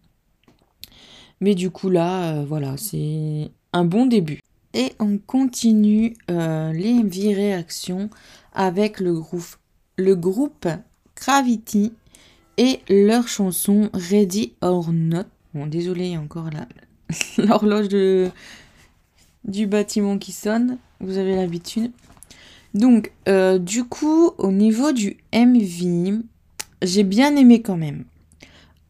Mais 1.41 1.55
du 1.55 1.71
coup, 1.71 1.89
là, 1.89 2.43
voilà, 2.43 2.75
c'est 2.75 3.51
un 3.71 3.85
bon 3.85 4.05
début. 4.05 4.41
Et 4.73 4.93
on 4.99 5.17
continue 5.17 6.15
euh, 6.29 6.71
les 6.73 6.93
MV 6.93 7.35
réactions 7.35 8.09
avec 8.53 8.99
le 8.99 9.13
groupe, 9.13 9.55
le 9.97 10.15
groupe 10.15 10.67
Gravity 11.15 11.93
et 12.57 12.79
leur 12.89 13.27
chanson 13.27 13.89
Ready 13.93 14.53
or 14.61 14.91
Not. 14.91 15.25
Bon, 15.53 15.65
désolé, 15.65 16.17
encore 16.17 16.49
l'horloge 17.37 17.89
du 19.43 19.67
bâtiment 19.67 20.17
qui 20.17 20.31
sonne. 20.31 20.77
Vous 20.99 21.17
avez 21.17 21.35
l'habitude. 21.35 21.91
Donc, 22.73 23.11
euh, 23.27 23.57
du 23.57 23.83
coup, 23.83 24.31
au 24.37 24.51
niveau 24.51 24.91
du 24.91 25.17
MV, 25.33 26.21
j'ai 26.83 27.03
bien 27.03 27.35
aimé 27.35 27.61
quand 27.61 27.77
même. 27.77 28.05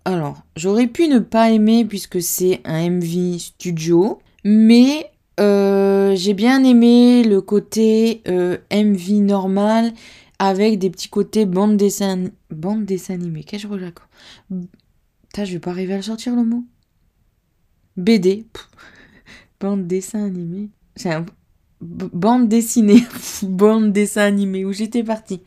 Alors, 0.06 0.42
j'aurais 0.56 0.88
pu 0.88 1.08
ne 1.08 1.20
pas 1.20 1.52
aimer 1.52 1.86
puisque 1.86 2.22
c'est 2.22 2.62
un 2.66 2.90
MV 2.90 3.38
studio, 3.40 4.20
mais 4.44 5.12
euh, 5.40 6.16
j'ai 6.16 6.34
bien 6.34 6.64
aimé 6.64 7.24
le 7.24 7.42
côté 7.42 8.22
euh, 8.28 8.58
MV 8.72 9.22
normal 9.22 9.94
avec 10.38 10.80
des 10.80 10.90
petits 10.90 11.10
côtés 11.10 11.46
bande 11.46 11.78
dessin, 11.78 12.26
bande 12.50 12.86
dessin 12.86 13.14
animée. 13.14 13.44
Qu'est-ce 13.44 13.68
que 13.68 13.78
je 13.78 13.86
Putain, 13.86 15.46
je 15.46 15.54
vais 15.54 15.60
pas 15.60 15.72
arriver 15.72 15.94
à 15.94 15.98
le 15.98 16.02
sortir 16.02 16.36
le 16.36 16.44
mot. 16.44 16.64
BD. 17.98 18.46
bande 19.60 19.88
dessin 19.88 20.26
animé. 20.26 20.70
C'est. 20.96 21.16
Bande 21.82 22.50
dessinée. 22.50 23.04
bande 23.44 23.94
dessin 23.94 24.24
animé 24.24 24.66
où 24.66 24.74
j'étais 24.74 25.04
partie. 25.04 25.42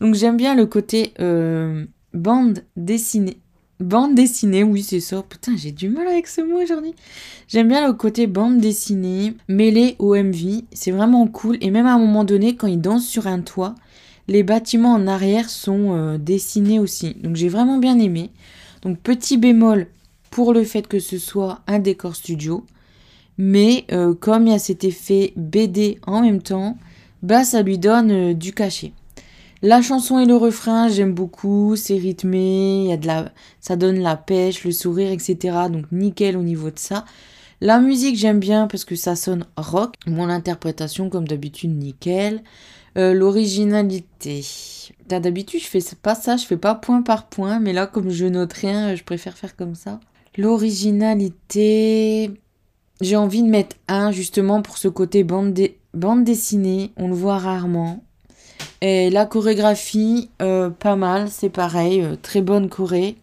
Donc 0.00 0.14
j'aime 0.14 0.36
bien 0.36 0.54
le 0.54 0.66
côté 0.66 1.14
euh, 1.20 1.86
bande 2.12 2.64
dessinée. 2.76 3.38
Bande 3.78 4.14
dessinée, 4.14 4.62
oui, 4.62 4.82
c'est 4.82 5.00
ça. 5.00 5.22
Putain, 5.22 5.54
j'ai 5.56 5.70
du 5.70 5.90
mal 5.90 6.06
avec 6.06 6.28
ce 6.28 6.40
mot 6.40 6.62
aujourd'hui. 6.62 6.94
J'aime 7.46 7.68
bien 7.68 7.86
le 7.86 7.92
côté 7.92 8.26
bande 8.26 8.58
dessinée, 8.58 9.34
mêlé 9.48 9.96
au 9.98 10.14
MV. 10.14 10.62
C'est 10.72 10.92
vraiment 10.92 11.26
cool. 11.26 11.58
Et 11.60 11.70
même 11.70 11.86
à 11.86 11.92
un 11.92 11.98
moment 11.98 12.24
donné, 12.24 12.56
quand 12.56 12.68
ils 12.68 12.80
dansent 12.80 13.06
sur 13.06 13.26
un 13.26 13.40
toit, 13.40 13.74
les 14.28 14.42
bâtiments 14.42 14.94
en 14.94 15.06
arrière 15.06 15.50
sont 15.50 15.94
euh, 15.94 16.16
dessinés 16.18 16.78
aussi. 16.78 17.14
Donc 17.14 17.36
j'ai 17.36 17.48
vraiment 17.48 17.76
bien 17.76 17.98
aimé. 17.98 18.30
Donc 18.80 18.98
petit 18.98 19.36
bémol 19.36 19.88
pour 20.30 20.54
le 20.54 20.64
fait 20.64 20.88
que 20.88 20.98
ce 20.98 21.18
soit 21.18 21.60
un 21.66 21.78
décor 21.78 22.16
studio. 22.16 22.64
Mais 23.36 23.84
euh, 23.92 24.14
comme 24.14 24.46
il 24.46 24.52
y 24.52 24.54
a 24.54 24.58
cet 24.58 24.84
effet 24.84 25.34
BD 25.36 25.98
en 26.06 26.22
même 26.22 26.40
temps, 26.40 26.78
bah 27.22 27.44
ça 27.44 27.60
lui 27.60 27.78
donne 27.78 28.10
euh, 28.10 28.34
du 28.34 28.54
cachet. 28.54 28.92
La 29.66 29.82
chanson 29.82 30.20
et 30.20 30.26
le 30.26 30.36
refrain, 30.36 30.86
j'aime 30.86 31.12
beaucoup, 31.12 31.74
c'est 31.74 31.96
rythmé, 31.96 32.84
y 32.84 32.92
a 32.92 32.96
de 32.96 33.08
la, 33.08 33.32
ça 33.58 33.74
donne 33.74 33.98
la 33.98 34.16
pêche, 34.16 34.62
le 34.62 34.70
sourire, 34.70 35.10
etc. 35.10 35.56
Donc 35.72 35.90
nickel 35.90 36.36
au 36.36 36.44
niveau 36.44 36.70
de 36.70 36.78
ça. 36.78 37.04
La 37.60 37.80
musique, 37.80 38.14
j'aime 38.14 38.38
bien 38.38 38.68
parce 38.68 38.84
que 38.84 38.94
ça 38.94 39.16
sonne 39.16 39.44
rock. 39.56 39.94
Mon 40.06 40.28
interprétation, 40.28 41.10
comme 41.10 41.26
d'habitude, 41.26 41.76
nickel. 41.76 42.44
Euh, 42.96 43.12
l'originalité. 43.12 44.44
D'habitude, 45.08 45.60
je 45.60 45.66
fais 45.66 45.82
pas 46.00 46.14
ça, 46.14 46.36
je 46.36 46.46
fais 46.46 46.56
pas 46.56 46.76
point 46.76 47.02
par 47.02 47.26
point, 47.26 47.58
mais 47.58 47.72
là, 47.72 47.88
comme 47.88 48.10
je 48.10 48.26
note 48.26 48.52
rien, 48.52 48.94
je 48.94 49.02
préfère 49.02 49.36
faire 49.36 49.56
comme 49.56 49.74
ça. 49.74 49.98
L'originalité. 50.38 52.30
J'ai 53.00 53.16
envie 53.16 53.42
de 53.42 53.48
mettre 53.48 53.74
un 53.88 54.12
justement 54.12 54.62
pour 54.62 54.78
ce 54.78 54.86
côté 54.86 55.24
bande, 55.24 55.58
bande 55.92 56.22
dessinée. 56.22 56.92
On 56.96 57.08
le 57.08 57.14
voit 57.14 57.38
rarement. 57.38 58.05
Et 58.82 59.10
la 59.10 59.24
chorégraphie, 59.26 60.28
euh, 60.42 60.70
pas 60.70 60.96
mal, 60.96 61.30
c'est 61.30 61.48
pareil, 61.48 62.02
euh, 62.02 62.16
très 62.20 62.42
bonne 62.42 62.68
choré. 62.68 63.16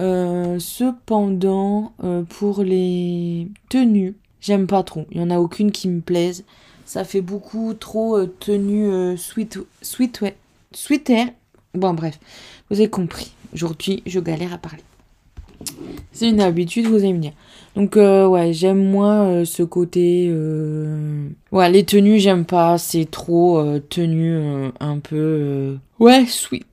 Euh, 0.00 0.58
cependant, 0.58 1.92
pour 2.28 2.62
les 2.62 3.48
tenues, 3.68 4.14
j'aime 4.40 4.66
pas 4.66 4.82
trop. 4.82 5.06
Il 5.10 5.18
y 5.18 5.22
en 5.22 5.30
a 5.30 5.38
aucune 5.38 5.72
qui 5.72 5.88
me 5.88 6.00
plaise. 6.00 6.44
Ça 6.84 7.04
fait 7.04 7.20
beaucoup 7.20 7.74
trop 7.74 8.24
tenue 8.24 9.16
sweet, 9.18 9.58
sweet, 9.82 10.24
sweater. 10.72 11.26
Bon, 11.74 11.94
bref, 11.94 12.20
vous 12.70 12.78
avez 12.78 12.88
compris. 12.88 13.32
Aujourd'hui, 13.52 14.02
je 14.06 14.20
galère 14.20 14.52
à 14.52 14.58
parler. 14.58 14.82
C'est 16.12 16.28
une 16.28 16.40
habitude, 16.40 16.86
vous 16.86 16.96
allez 16.96 17.12
me 17.12 17.18
dire. 17.18 17.32
Donc 17.76 17.96
ouais, 17.96 18.52
j'aime 18.52 18.90
moins 18.90 19.44
ce 19.44 19.62
côté. 19.62 20.32
Ouais, 21.52 21.70
les 21.70 21.84
tenues, 21.84 22.18
j'aime 22.18 22.44
pas. 22.44 22.78
C'est 22.78 23.10
trop 23.10 23.62
tenue 23.88 24.70
un 24.80 24.98
peu. 24.98 25.76
Ouais, 26.00 26.26
sweet, 26.26 26.66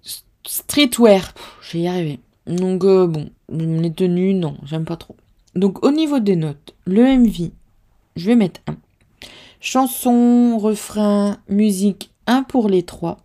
streetwear. 0.43 1.34
Je 1.62 1.78
vais 1.78 1.84
y 1.84 1.88
arriver. 1.88 2.19
Donc 2.48 2.84
euh, 2.84 3.08
bon, 3.08 3.30
les 3.50 3.91
tenues, 3.91 4.34
non, 4.34 4.58
j'aime 4.65 4.86
pas 4.86 4.98
trop. 4.98 5.15
Donc 5.56 5.86
au 5.86 5.91
niveau 5.91 6.19
des 6.19 6.36
notes, 6.36 6.76
le 6.86 7.04
MV, 7.04 7.52
je 8.15 8.28
vais 8.28 8.36
mettre 8.36 8.62
1. 8.67 8.76
Chanson, 9.60 10.58
refrain, 10.60 11.38
musique, 11.50 12.12
1 12.28 12.43
pour 12.43 12.69
les 12.69 12.84
3. 12.84 13.17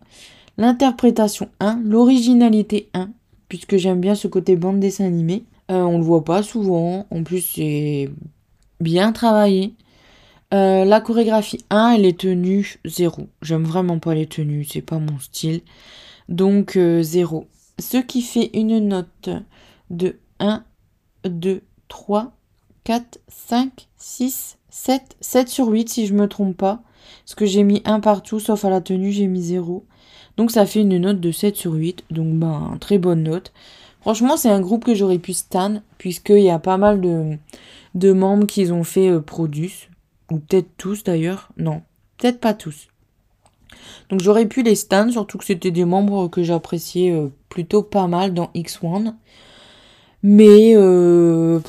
L'interprétation 0.57 1.49
1, 1.59 1.81
l'originalité 1.83 2.89
1, 2.93 3.09
puisque 3.51 3.75
j'aime 3.75 3.99
bien 3.99 4.15
ce 4.15 4.29
côté 4.29 4.55
bande 4.55 4.79
dessin 4.79 5.03
animé. 5.03 5.43
Euh, 5.71 5.81
on 5.81 5.97
le 5.97 6.05
voit 6.05 6.23
pas 6.23 6.41
souvent, 6.41 7.05
en 7.11 7.23
plus 7.23 7.41
c'est 7.41 8.09
bien 8.79 9.11
travaillé. 9.11 9.73
Euh, 10.53 10.85
la 10.85 11.01
chorégraphie 11.01 11.65
1 11.69 11.95
et 11.95 11.97
les 11.97 12.13
tenues 12.13 12.79
0. 12.85 13.27
J'aime 13.41 13.65
vraiment 13.65 13.99
pas 13.99 14.15
les 14.15 14.25
tenues, 14.25 14.63
c'est 14.63 14.81
pas 14.81 14.99
mon 14.99 15.19
style. 15.19 15.63
Donc 16.29 16.77
0 16.77 17.45
ce 17.77 17.97
qui 17.97 18.21
fait 18.21 18.51
une 18.53 18.87
note 18.87 19.29
de 19.89 20.15
1, 20.39 20.63
2, 21.25 21.61
3, 21.89 22.31
4, 22.85 23.19
5, 23.27 23.89
6, 23.97 24.59
7, 24.69 25.17
7 25.19 25.49
sur 25.49 25.67
8 25.67 25.89
si 25.89 26.07
je 26.07 26.13
me 26.13 26.29
trompe 26.29 26.55
pas. 26.55 26.83
Parce 27.25 27.35
que 27.35 27.45
j'ai 27.45 27.63
mis 27.63 27.81
1 27.83 27.99
partout, 27.99 28.39
sauf 28.39 28.63
à 28.63 28.69
la 28.69 28.79
tenue, 28.79 29.11
j'ai 29.11 29.27
mis 29.27 29.41
0. 29.43 29.85
Donc 30.41 30.49
ça 30.49 30.65
fait 30.65 30.81
une 30.81 30.97
note 30.97 31.19
de 31.19 31.31
7 31.31 31.55
sur 31.55 31.73
8, 31.73 32.05
donc 32.09 32.33
ben, 32.33 32.75
très 32.79 32.97
bonne 32.97 33.21
note. 33.21 33.51
Franchement, 33.99 34.37
c'est 34.37 34.49
un 34.49 34.59
groupe 34.59 34.83
que 34.83 34.95
j'aurais 34.95 35.19
pu 35.19 35.33
stan, 35.33 35.83
puisqu'il 35.99 36.41
y 36.41 36.49
a 36.49 36.57
pas 36.57 36.77
mal 36.77 36.99
de, 36.99 37.37
de 37.93 38.11
membres 38.11 38.47
qui 38.47 38.71
ont 38.71 38.83
fait 38.83 39.11
euh, 39.11 39.19
Produce, 39.19 39.87
ou 40.31 40.39
peut-être 40.39 40.69
tous 40.77 41.03
d'ailleurs, 41.03 41.49
non, 41.57 41.83
peut-être 42.17 42.39
pas 42.39 42.55
tous. 42.55 42.87
Donc 44.09 44.21
j'aurais 44.21 44.47
pu 44.47 44.63
les 44.63 44.73
stan, 44.73 45.11
surtout 45.11 45.37
que 45.37 45.45
c'était 45.45 45.69
des 45.69 45.85
membres 45.85 46.27
que 46.27 46.41
j'appréciais 46.41 47.11
euh, 47.11 47.27
plutôt 47.49 47.83
pas 47.83 48.07
mal 48.07 48.33
dans 48.33 48.49
X1. 48.55 49.13
Mais 50.23 50.73
euh, 50.75 51.59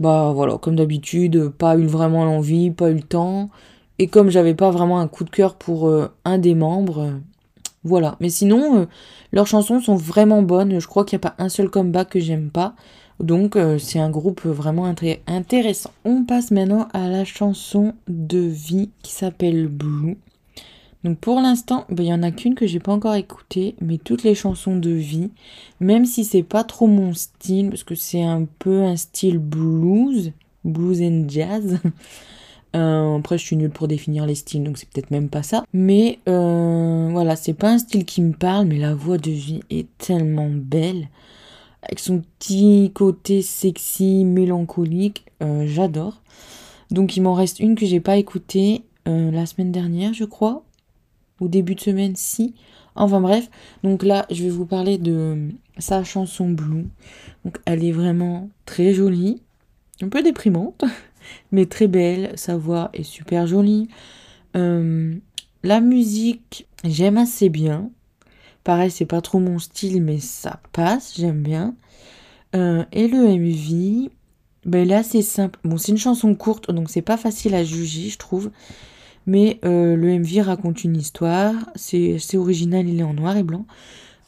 bah 0.00 0.32
voilà, 0.34 0.56
comme 0.56 0.76
d'habitude, 0.76 1.50
pas 1.50 1.76
eu 1.76 1.84
vraiment 1.84 2.24
l'envie, 2.24 2.70
pas 2.70 2.88
eu 2.88 2.94
le 2.94 3.02
temps. 3.02 3.50
Et 3.98 4.06
comme 4.06 4.30
j'avais 4.30 4.54
pas 4.54 4.70
vraiment 4.70 4.98
un 4.98 5.08
coup 5.08 5.24
de 5.24 5.30
cœur 5.30 5.56
pour 5.56 5.92
un 6.24 6.38
des 6.38 6.54
membres, 6.54 7.20
voilà. 7.84 8.16
Mais 8.20 8.30
sinon, 8.30 8.88
leurs 9.32 9.46
chansons 9.46 9.80
sont 9.80 9.96
vraiment 9.96 10.42
bonnes. 10.42 10.80
Je 10.80 10.86
crois 10.86 11.04
qu'il 11.04 11.18
n'y 11.18 11.24
a 11.24 11.30
pas 11.30 11.42
un 11.42 11.48
seul 11.48 11.70
comeback 11.70 12.10
que 12.10 12.20
j'aime 12.20 12.50
pas. 12.50 12.74
Donc 13.20 13.56
c'est 13.78 14.00
un 14.00 14.10
groupe 14.10 14.44
vraiment 14.44 14.92
intéressant. 15.26 15.92
On 16.04 16.24
passe 16.24 16.50
maintenant 16.50 16.88
à 16.92 17.08
la 17.08 17.24
chanson 17.24 17.94
de 18.08 18.38
vie 18.38 18.90
qui 19.02 19.12
s'appelle 19.12 19.68
Blue. 19.68 20.16
Donc 21.04 21.18
pour 21.18 21.38
l'instant, 21.40 21.84
ben, 21.90 22.02
il 22.02 22.08
y 22.08 22.14
en 22.14 22.22
a 22.22 22.30
qu'une 22.30 22.54
que 22.54 22.66
j'ai 22.66 22.80
pas 22.80 22.92
encore 22.92 23.14
écoutée, 23.14 23.76
mais 23.80 23.98
toutes 23.98 24.22
les 24.22 24.34
chansons 24.34 24.76
de 24.76 24.90
vie, 24.90 25.30
même 25.78 26.06
si 26.06 26.24
c'est 26.24 26.42
pas 26.42 26.64
trop 26.64 26.86
mon 26.86 27.12
style, 27.12 27.68
parce 27.68 27.84
que 27.84 27.94
c'est 27.94 28.22
un 28.22 28.46
peu 28.58 28.82
un 28.82 28.96
style 28.96 29.38
blues, 29.38 30.32
blues 30.64 31.02
and 31.02 31.26
jazz. 31.28 31.78
Euh, 32.74 33.18
après, 33.18 33.38
je 33.38 33.44
suis 33.44 33.56
nulle 33.56 33.70
pour 33.70 33.88
définir 33.88 34.26
les 34.26 34.34
styles, 34.34 34.64
donc 34.64 34.78
c'est 34.78 34.88
peut-être 34.88 35.10
même 35.10 35.28
pas 35.28 35.42
ça. 35.42 35.64
Mais 35.72 36.18
euh, 36.28 37.08
voilà, 37.12 37.36
c'est 37.36 37.54
pas 37.54 37.70
un 37.70 37.78
style 37.78 38.04
qui 38.04 38.22
me 38.22 38.32
parle, 38.32 38.66
mais 38.66 38.78
la 38.78 38.94
voix 38.94 39.18
de 39.18 39.30
vie 39.30 39.60
est 39.70 39.86
tellement 39.98 40.50
belle. 40.50 41.08
Avec 41.82 41.98
son 41.98 42.22
petit 42.38 42.90
côté 42.94 43.42
sexy, 43.42 44.24
mélancolique, 44.24 45.26
euh, 45.42 45.64
j'adore. 45.66 46.22
Donc 46.90 47.16
il 47.16 47.22
m'en 47.22 47.34
reste 47.34 47.60
une 47.60 47.74
que 47.74 47.86
j'ai 47.86 48.00
pas 48.00 48.16
écoutée 48.16 48.84
la 49.06 49.44
semaine 49.44 49.70
dernière, 49.70 50.14
je 50.14 50.24
crois 50.24 50.64
ou 51.40 51.48
début 51.48 51.74
de 51.74 51.80
semaine 51.80 52.16
si. 52.16 52.54
Enfin 52.96 53.20
bref, 53.20 53.50
donc 53.82 54.02
là 54.02 54.26
je 54.30 54.44
vais 54.44 54.50
vous 54.50 54.66
parler 54.66 54.98
de 54.98 55.50
sa 55.78 56.04
chanson 56.04 56.48
Blue. 56.48 56.86
Donc 57.44 57.58
elle 57.64 57.84
est 57.84 57.92
vraiment 57.92 58.48
très 58.66 58.94
jolie, 58.94 59.42
un 60.00 60.08
peu 60.08 60.22
déprimante, 60.22 60.84
mais 61.52 61.66
très 61.66 61.88
belle. 61.88 62.32
Sa 62.36 62.56
voix 62.56 62.90
est 62.92 63.02
super 63.02 63.46
jolie. 63.46 63.88
Euh, 64.56 65.14
la 65.62 65.80
musique, 65.80 66.66
j'aime 66.84 67.16
assez 67.16 67.48
bien. 67.48 67.90
Pareil, 68.64 68.90
c'est 68.90 69.06
pas 69.06 69.20
trop 69.20 69.38
mon 69.38 69.58
style, 69.58 70.02
mais 70.02 70.18
ça 70.20 70.60
passe, 70.72 71.14
j'aime 71.16 71.42
bien. 71.42 71.74
Euh, 72.54 72.84
et 72.92 73.08
le 73.08 73.18
MV, 73.18 74.10
ben 74.64 74.88
là 74.88 75.02
c'est 75.02 75.22
simple. 75.22 75.58
Bon, 75.64 75.76
c'est 75.76 75.92
une 75.92 75.98
chanson 75.98 76.34
courte, 76.34 76.70
donc 76.70 76.88
c'est 76.88 77.02
pas 77.02 77.16
facile 77.16 77.54
à 77.54 77.64
juger, 77.64 78.08
je 78.08 78.18
trouve. 78.18 78.50
Mais 79.26 79.58
euh, 79.64 79.96
le 79.96 80.18
MV 80.18 80.40
raconte 80.42 80.84
une 80.84 80.96
histoire, 80.96 81.54
c'est 81.74 82.18
original, 82.34 82.88
il 82.88 83.00
est 83.00 83.04
en 83.04 83.14
noir 83.14 83.36
et 83.36 83.42
blanc. 83.42 83.66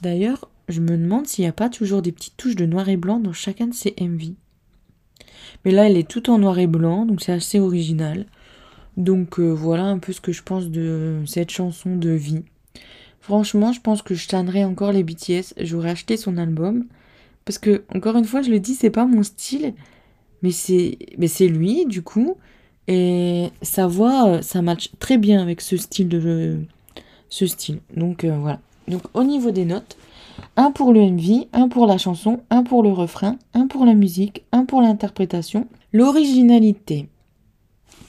D'ailleurs, 0.00 0.50
je 0.68 0.80
me 0.80 0.96
demande 0.96 1.26
s'il 1.26 1.44
n'y 1.44 1.48
a 1.48 1.52
pas 1.52 1.68
toujours 1.68 2.02
des 2.02 2.12
petites 2.12 2.36
touches 2.36 2.56
de 2.56 2.66
noir 2.66 2.88
et 2.88 2.96
blanc 2.96 3.20
dans 3.20 3.32
chacun 3.32 3.66
de 3.66 3.74
ces 3.74 3.94
MV. 4.00 4.34
Mais 5.64 5.70
là, 5.72 5.88
elle 5.88 5.96
est 5.96 6.08
tout 6.08 6.30
en 6.30 6.38
noir 6.38 6.58
et 6.58 6.66
blanc, 6.66 7.06
donc 7.06 7.20
c'est 7.22 7.32
assez 7.32 7.58
original. 7.58 8.26
Donc 8.96 9.38
euh, 9.38 9.50
voilà 9.50 9.84
un 9.84 9.98
peu 9.98 10.12
ce 10.12 10.20
que 10.20 10.32
je 10.32 10.42
pense 10.42 10.68
de 10.68 11.22
cette 11.26 11.50
chanson 11.50 11.96
de 11.96 12.10
vie. 12.10 12.42
Franchement, 13.20 13.72
je 13.72 13.80
pense 13.80 14.02
que 14.02 14.14
je 14.14 14.28
tannerai 14.28 14.64
encore 14.64 14.92
les 14.92 15.02
BTS. 15.02 15.54
J'aurais 15.58 15.90
acheté 15.90 16.16
son 16.16 16.36
album. 16.38 16.86
Parce 17.44 17.58
que, 17.58 17.82
encore 17.94 18.16
une 18.16 18.24
fois, 18.24 18.42
je 18.42 18.50
le 18.50 18.60
dis, 18.60 18.74
c'est 18.74 18.90
pas 18.90 19.06
mon 19.06 19.22
style. 19.22 19.74
Mais 20.42 20.50
c'est 20.52 21.48
lui, 21.48 21.86
du 21.86 22.02
coup. 22.02 22.36
Et 22.88 23.50
sa 23.62 23.86
voix, 23.86 24.28
euh, 24.28 24.42
ça 24.42 24.62
match 24.62 24.90
très 25.00 25.18
bien 25.18 25.42
avec 25.42 25.60
ce 25.60 25.76
style 25.76 26.08
de 26.08 26.60
ce 27.28 27.46
style. 27.46 27.80
Donc 27.94 28.24
euh, 28.24 28.36
voilà. 28.38 28.60
Donc 28.88 29.02
au 29.14 29.24
niveau 29.24 29.50
des 29.50 29.64
notes, 29.64 29.96
un 30.56 30.70
pour 30.70 30.92
le 30.92 31.00
MV, 31.00 31.46
un 31.52 31.68
pour 31.68 31.86
la 31.86 31.98
chanson, 31.98 32.40
un 32.50 32.62
pour 32.62 32.82
le 32.82 32.90
refrain, 32.90 33.36
un 33.54 33.66
pour 33.66 33.84
la 33.84 33.94
musique, 33.94 34.44
un 34.52 34.64
pour 34.64 34.80
l'interprétation. 34.80 35.66
L'originalité. 35.92 37.08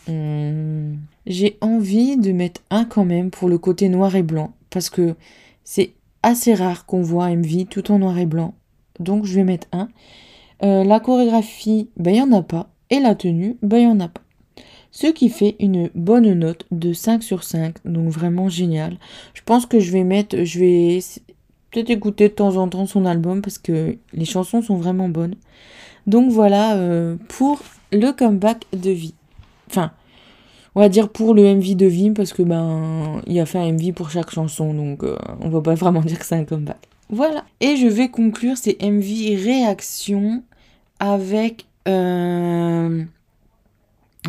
Hmm, 0.07 0.95
j'ai 1.25 1.57
envie 1.61 2.17
de 2.17 2.31
mettre 2.31 2.61
un 2.69 2.85
quand 2.85 3.05
même 3.05 3.29
pour 3.29 3.49
le 3.49 3.57
côté 3.57 3.89
noir 3.89 4.15
et 4.15 4.23
blanc 4.23 4.53
parce 4.69 4.89
que 4.89 5.15
c'est 5.63 5.93
assez 6.23 6.53
rare 6.53 6.85
qu'on 6.85 7.01
voit 7.01 7.29
MV 7.29 7.65
tout 7.69 7.91
en 7.91 7.99
noir 7.99 8.17
et 8.17 8.25
blanc. 8.25 8.53
Donc 8.99 9.25
je 9.25 9.35
vais 9.35 9.43
mettre 9.43 9.67
un. 9.71 9.89
Euh, 10.63 10.83
la 10.83 10.99
chorégraphie, 10.99 11.89
ben 11.97 12.11
il 12.11 12.23
n'y 12.23 12.33
en 12.33 12.37
a 12.37 12.41
pas. 12.41 12.69
Et 12.89 12.99
la 12.99 13.15
tenue, 13.15 13.57
ben 13.61 13.77
il 13.77 13.85
n'y 13.85 13.91
en 13.91 13.99
a 13.99 14.07
pas 14.07 14.21
ce 14.97 15.05
qui 15.05 15.29
fait 15.29 15.55
une 15.59 15.91
bonne 15.93 16.33
note 16.33 16.65
de 16.71 16.91
5 16.91 17.21
sur 17.21 17.43
5, 17.43 17.75
donc 17.85 18.09
vraiment 18.09 18.49
génial. 18.49 18.97
Je 19.35 19.41
pense 19.45 19.67
que 19.67 19.79
je 19.79 19.91
vais 19.91 20.03
mettre, 20.03 20.43
peut-être 21.71 21.89
écouter 21.89 22.29
de 22.29 22.33
temps 22.33 22.55
en 22.57 22.67
temps 22.67 22.85
son 22.85 23.05
album 23.05 23.41
parce 23.41 23.57
que 23.57 23.97
les 24.13 24.25
chansons 24.25 24.61
sont 24.61 24.77
vraiment 24.77 25.09
bonnes. 25.09 25.35
Donc 26.05 26.31
voilà 26.31 26.75
euh, 26.75 27.17
pour 27.27 27.61
le 27.91 28.11
comeback 28.11 28.65
de 28.73 28.91
vie. 28.91 29.13
Enfin, 29.69 29.91
on 30.75 30.79
va 30.79 30.89
dire 30.89 31.09
pour 31.09 31.33
le 31.33 31.43
MV 31.55 31.75
de 31.75 31.85
vie 31.85 32.11
parce 32.11 32.33
que 32.33 32.43
ben 32.43 33.21
il 33.27 33.39
a 33.39 33.45
fait 33.45 33.57
un 33.57 33.71
MV 33.73 33.93
pour 33.93 34.09
chaque 34.09 34.31
chanson 34.31 34.73
donc 34.73 35.03
euh, 35.03 35.17
on 35.41 35.49
va 35.49 35.61
pas 35.61 35.73
vraiment 35.75 36.01
dire 36.01 36.19
que 36.19 36.25
c'est 36.25 36.35
un 36.35 36.45
comeback. 36.45 36.87
Voilà. 37.09 37.45
Et 37.61 37.77
je 37.77 37.87
vais 37.87 38.09
conclure 38.09 38.57
ces 38.57 38.77
MV 38.81 39.41
réactions 39.41 40.43
avec 40.99 41.65
euh, 41.87 43.03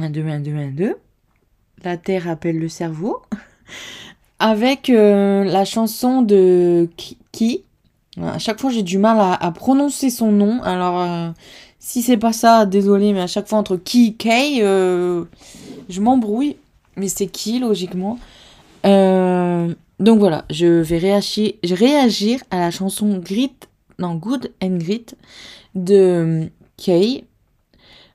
1, 0.01 0.11
2, 0.11 0.27
1, 0.27 0.41
2, 0.41 0.55
1, 0.55 0.71
2. 0.73 0.97
La 1.85 1.97
Terre 1.97 2.29
appelle 2.29 2.59
le 2.59 2.69
cerveau. 2.69 3.23
Avec 4.39 4.91
euh, 4.91 5.45
la 5.45 5.65
chanson 5.65 6.23
de 6.23 6.89
Ki. 7.33 7.65
À 8.21 8.39
chaque 8.39 8.61
fois, 8.61 8.71
j'ai 8.71 8.83
du 8.83 8.99
mal 8.99 9.19
à, 9.41 9.51
prononcer 9.53 10.11
son 10.11 10.33
nom. 10.33 10.63
Alors, 10.63 11.01
euh, 11.01 11.31
si 11.79 12.03
c'est 12.03 12.17
pas 12.17 12.33
ça, 12.33 12.67
désolé, 12.67 13.13
mais 13.13 13.21
à 13.21 13.27
chaque 13.27 13.49
fois, 13.49 13.59
entre 13.59 13.77
Ki 13.77 14.09
et 14.09 14.13
Kay, 14.15 14.59
euh, 14.63 15.25
je 15.89 16.01
m'embrouille. 16.01 16.57
Mais 16.97 17.09
c'est 17.09 17.29
qui, 17.29 17.61
logiquement. 17.61 18.19
donc 18.85 20.19
voilà, 20.19 20.45
je 20.51 20.67
vais 20.67 20.99
réagir, 20.99 21.53
réagir 21.65 22.41
à 22.51 22.59
la 22.59 22.71
chanson 22.71 23.19
Grit, 23.19 23.55
non, 24.01 24.15
Good 24.15 24.53
and 24.63 24.79
Grit 24.79 25.07
de 25.75 26.49
Kay. 26.77 27.25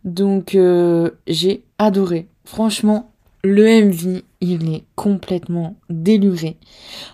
Donc 0.03 0.55
euh, 0.55 1.11
j'ai 1.27 1.63
adoré. 1.77 2.27
Franchement, 2.45 3.11
le 3.43 3.85
MV, 3.85 4.21
il 4.43 4.73
est 4.73 4.83
complètement 4.95 5.75
déluré. 5.89 6.57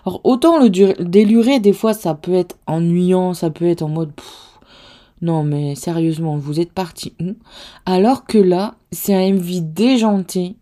Alors 0.04 0.20
autant 0.24 0.58
le 0.58 0.68
déluré, 0.68 1.60
des 1.60 1.72
fois, 1.72 1.94
ça 1.94 2.14
peut 2.14 2.34
être 2.34 2.56
ennuyant, 2.66 3.34
ça 3.34 3.50
peut 3.50 3.66
être 3.66 3.82
en 3.82 3.88
mode... 3.88 4.12
Non 5.22 5.44
mais 5.44 5.74
sérieusement, 5.74 6.38
vous 6.38 6.60
êtes 6.60 6.72
parti 6.72 7.12
où? 7.20 7.34
Alors 7.86 8.24
que 8.24 8.38
là, 8.38 8.74
c'est 8.90 9.14
un 9.14 9.34
MV 9.34 9.60
déjanté, 9.60 10.56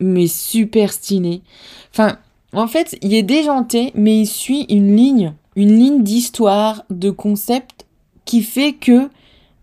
mais 0.00 0.28
super 0.28 0.92
stylé. 0.92 1.42
Enfin, 1.90 2.16
en 2.52 2.68
fait, 2.68 2.96
il 3.02 3.12
est 3.12 3.24
déjanté, 3.24 3.90
mais 3.94 4.20
il 4.20 4.26
suit 4.26 4.66
une 4.68 4.96
ligne, 4.96 5.34
une 5.56 5.76
ligne 5.76 6.02
d'histoire, 6.04 6.84
de 6.90 7.10
concept 7.10 7.86
qui 8.24 8.42
fait 8.42 8.74
que 8.74 9.10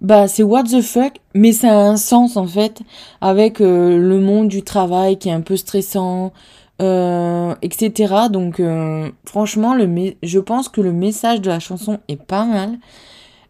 bah 0.06 0.28
c'est 0.28 0.44
what 0.44 0.66
the 0.66 0.82
fuck, 0.82 1.14
mais 1.34 1.52
ça 1.52 1.72
a 1.72 1.82
un 1.84 1.98
sens 1.98 2.38
en 2.38 2.46
fait 2.46 2.82
avec 3.22 3.60
euh, 3.60 3.98
le 3.98 4.20
monde 4.20 4.48
du 4.48 4.62
travail 4.62 5.18
qui 5.18 5.30
est 5.30 5.32
un 5.32 5.42
peu 5.42 5.58
stressant, 5.58 6.32
euh, 6.80 7.56
etc. 7.64 8.14
Donc 8.32 8.60
euh, 8.60 9.10
franchement, 9.26 9.74
le 9.74 10.14
je 10.22 10.40
pense 10.40 10.70
que 10.70 10.80
le 10.82 10.92
message 10.92 11.42
de 11.42 11.50
la 11.50 11.60
chanson 11.60 11.98
est 12.08 12.22
pas 12.22 12.46
mal. 12.46 12.78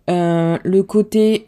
le 0.08 0.82
côté 0.84 1.46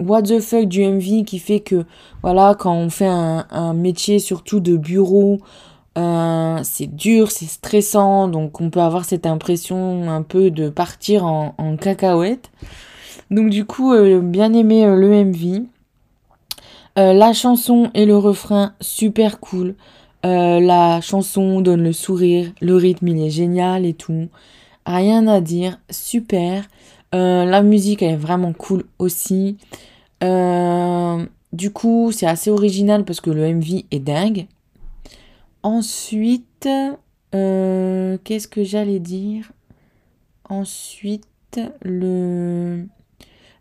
what 0.00 0.22
the 0.22 0.40
fuck 0.40 0.64
du 0.64 0.86
MV 0.86 1.24
qui 1.26 1.38
fait 1.38 1.60
que 1.60 1.84
voilà 2.22 2.54
quand 2.58 2.72
on 2.72 2.88
fait 2.88 3.06
un, 3.06 3.46
un 3.50 3.74
métier 3.74 4.20
surtout 4.20 4.60
de 4.60 4.78
bureau 4.78 5.38
c'est 6.62 6.86
dur, 6.86 7.30
c'est 7.30 7.46
stressant, 7.46 8.28
donc 8.28 8.60
on 8.60 8.70
peut 8.70 8.80
avoir 8.80 9.04
cette 9.04 9.26
impression 9.26 10.08
un 10.08 10.22
peu 10.22 10.50
de 10.50 10.70
partir 10.70 11.26
en, 11.26 11.54
en 11.58 11.76
cacahuète. 11.76 12.50
Donc 13.30 13.50
du 13.50 13.64
coup, 13.64 13.92
euh, 13.92 14.20
bien 14.20 14.52
aimé 14.54 14.86
euh, 14.86 14.96
le 14.96 15.12
MV. 15.12 15.66
Euh, 16.98 17.12
la 17.12 17.32
chanson 17.32 17.90
et 17.94 18.06
le 18.06 18.16
refrain, 18.16 18.74
super 18.80 19.38
cool. 19.40 19.74
la 20.24 21.00
chanson 21.00 21.60
donne 21.60 21.82
le 21.82 21.92
sourire, 21.92 22.50
le 22.60 22.74
rythme 22.76 23.08
il 23.08 23.22
est 23.22 23.30
génial 23.30 23.86
et 23.86 23.94
tout. 23.94 24.28
Rien 24.86 25.26
à 25.26 25.40
dire, 25.40 25.78
super. 25.90 26.64
la 27.12 27.62
musique 27.62 28.02
elle 28.02 28.14
est 28.14 28.16
vraiment 28.16 28.52
cool 28.52 28.84
aussi. 28.98 29.58
du 31.52 31.70
coup, 31.72 32.10
c'est 32.12 32.26
assez 32.26 32.50
original 32.50 33.04
parce 33.04 33.20
que 33.20 33.30
le 33.30 33.46
MV 33.54 33.84
est 33.90 34.00
dingue. 34.00 34.46
Ensuite, 35.62 36.68
qu'est-ce 37.30 38.48
que 38.48 38.64
j'allais 38.64 38.98
dire? 38.98 39.52
Ensuite, 40.48 41.60
le 41.82 42.86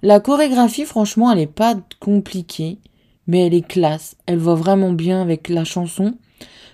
la 0.07 0.21
chorégraphie, 0.21 0.85
franchement, 0.85 1.33
elle 1.33 1.39
est 1.39 1.47
pas 1.47 1.75
compliquée, 1.99 2.77
mais 3.27 3.45
elle 3.45 3.53
est 3.53 3.67
classe. 3.67 4.15
Elle 4.25 4.37
va 4.37 4.53
vraiment 4.53 4.93
bien 4.93 5.21
avec 5.21 5.49
la 5.49 5.65
chanson. 5.65 6.13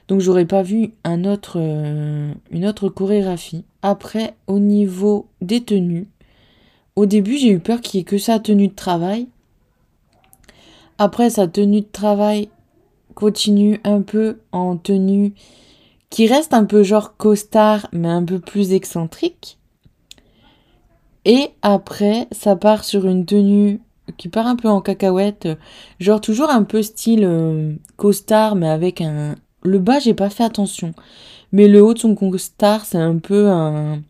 Donc 0.08 0.20
j'aurais 0.20 0.46
pas 0.46 0.62
vu 0.62 0.94
euh, 1.08 2.32
une 2.52 2.66
autre 2.68 2.90
chorégraphie. 2.90 3.66
Après, 3.82 4.36
au 4.46 4.60
niveau 4.60 5.26
des 5.42 5.62
tenues, 5.62 6.08
au 6.96 7.08
début 7.08 7.40
j'ai 7.40 7.50
eu 7.50 7.58
peur 7.58 7.82
qu'il 7.82 7.98
y 7.98 8.02
ait 8.02 8.06
que 8.06 8.20
sa 8.20 8.40
tenue 8.40 8.68
de 8.68 8.76
travail. 8.76 9.28
Après 11.00 11.32
sa 11.32 11.48
tenue 11.48 11.82
de 11.82 11.88
travail 11.92 12.50
continue 13.16 13.80
un 13.84 14.04
peu 14.04 14.42
en 14.52 14.78
tenue 14.78 15.34
qui 16.12 16.28
reste 16.28 16.54
un 16.54 16.66
peu 16.66 16.84
genre 16.84 17.18
costard 17.18 17.88
mais 17.94 18.10
un 18.10 18.24
peu 18.24 18.38
plus 18.38 18.74
excentrique. 18.74 19.58
Et 21.26 21.50
après, 21.62 22.28
ça 22.32 22.56
part 22.56 22.84
sur 22.84 23.06
une 23.06 23.26
tenue 23.26 23.80
qui 24.18 24.28
part 24.28 24.48
un 24.48 24.56
peu 24.56 24.68
en 24.68 24.82
cacahuète, 24.82 25.48
genre 26.00 26.20
toujours 26.20 26.50
un 26.50 26.64
peu 26.64 26.82
style 26.82 27.24
euh, 27.24 27.74
costard, 27.96 28.56
mais 28.56 28.70
avec 28.70 29.02
un... 29.02 29.36
Le 29.64 29.80
bas, 29.80 30.00
j'ai 30.00 30.14
pas 30.14 30.30
fait 30.30 30.44
attention. 30.44 30.94
Mais 31.54 31.68
le 31.70 31.82
haut 31.82 31.94
de 31.94 32.00
son 32.00 32.16
costard, 32.16 32.84
c'est 32.84 32.98
un 32.98 33.18
peu 33.18 33.50
un, 33.50 34.02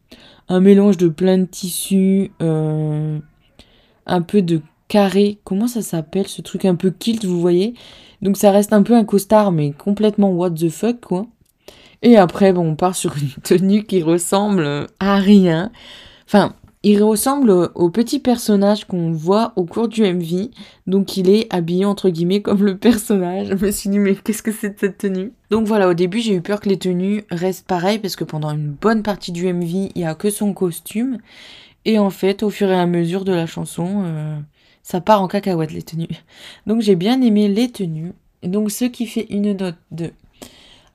mélange 0.49 0.97
de 0.97 1.07
plein 1.07 1.37
de 1.37 1.45
tissus, 1.45 2.31
euh, 2.41 3.19
un 4.07 4.21
peu 4.21 4.41
de 4.41 4.61
carré. 4.87 5.39
Comment 5.43 5.67
ça 5.67 5.83
s'appelle 5.83 6.27
ce 6.27 6.41
truc 6.41 6.65
un 6.65 6.75
peu 6.75 6.89
kilt, 6.89 7.23
vous 7.25 7.39
voyez? 7.39 7.75
Donc 8.23 8.37
ça 8.37 8.51
reste 8.51 8.73
un 8.73 8.81
peu 8.81 8.95
un 8.95 9.03
costard, 9.03 9.51
mais 9.51 9.71
complètement 9.71 10.31
what 10.31 10.51
the 10.51 10.69
fuck, 10.69 11.01
quoi. 11.01 11.27
Et 12.01 12.17
après, 12.17 12.51
bon, 12.51 12.71
on 12.71 12.75
part 12.75 12.95
sur 12.95 13.15
une 13.17 13.29
tenue 13.43 13.83
qui 13.83 14.01
ressemble 14.01 14.87
à 14.99 15.15
rien. 15.17 15.71
Enfin, 16.25 16.55
il 16.85 17.01
ressemble 17.01 17.49
au 17.75 17.89
petit 17.89 18.19
personnage 18.19 18.85
qu'on 18.85 19.13
voit 19.13 19.53
au 19.55 19.63
cours 19.63 19.87
du 19.87 20.01
MV, 20.01 20.49
donc 20.85 21.15
il 21.15 21.29
est 21.29 21.51
habillé 21.53 21.85
entre 21.85 22.09
guillemets 22.09 22.41
comme 22.41 22.63
le 22.63 22.77
personnage. 22.77 23.47
Je 23.47 23.65
me 23.65 23.71
suis 23.71 23.89
dit 23.89 23.99
mais 23.99 24.15
qu'est-ce 24.15 24.43
que 24.43 24.51
c'est 24.51 24.77
cette 24.77 24.97
tenue? 24.97 25.31
Donc 25.49 25.65
voilà, 25.65 25.87
au 25.87 25.93
début 25.93 26.19
j'ai 26.19 26.35
eu 26.35 26.41
peur 26.41 26.59
que 26.59 26.67
les 26.67 26.77
tenues 26.77 27.23
restent 27.31 27.67
pareilles 27.67 27.99
parce 27.99 28.17
que 28.17 28.25
pendant 28.25 28.51
une 28.51 28.71
bonne 28.71 29.01
partie 29.01 29.31
du 29.31 29.51
MV 29.51 29.69
il 29.69 29.91
n'y 29.95 30.05
a 30.05 30.13
que 30.13 30.29
son 30.29 30.53
costume. 30.53 31.19
Et 31.85 31.99
en 31.99 32.09
fait 32.09 32.43
au 32.43 32.49
fur 32.49 32.69
et 32.69 32.79
à 32.79 32.85
mesure 32.85 33.23
de 33.23 33.33
la 33.33 33.45
chanson, 33.45 34.03
euh, 34.05 34.37
ça 34.83 34.99
part 34.99 35.21
en 35.21 35.29
cacahuète 35.29 35.71
les 35.71 35.83
tenues. 35.83 36.07
Donc 36.67 36.81
j'ai 36.81 36.95
bien 36.95 37.21
aimé 37.21 37.47
les 37.47 37.71
tenues. 37.71 38.11
Donc 38.43 38.71
ce 38.71 38.85
qui 38.85 39.05
fait 39.05 39.27
une 39.29 39.53
note 39.53 39.77
de... 39.91 40.11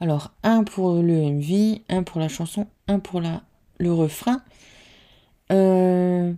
Alors 0.01 0.33
un 0.43 0.65
pour 0.65 1.03
le 1.03 1.15
MV, 1.33 1.81
un 1.89 2.03
pour 2.03 2.21
la 2.21 2.29
chanson, 2.29 2.67
un 2.89 2.99
pour 2.99 3.23
la, 3.23 3.41
le 3.79 3.93
refrain. 3.93 4.43
Euh, 5.51 6.33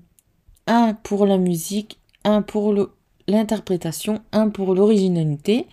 un 0.67 0.95
pour 0.95 1.27
la 1.27 1.39
musique, 1.39 1.99
un 2.25 2.43
pour 2.43 2.75
l'interprétation, 3.27 4.21
un 4.33 4.49
pour 4.49 4.75
l'originalité, 4.75 5.67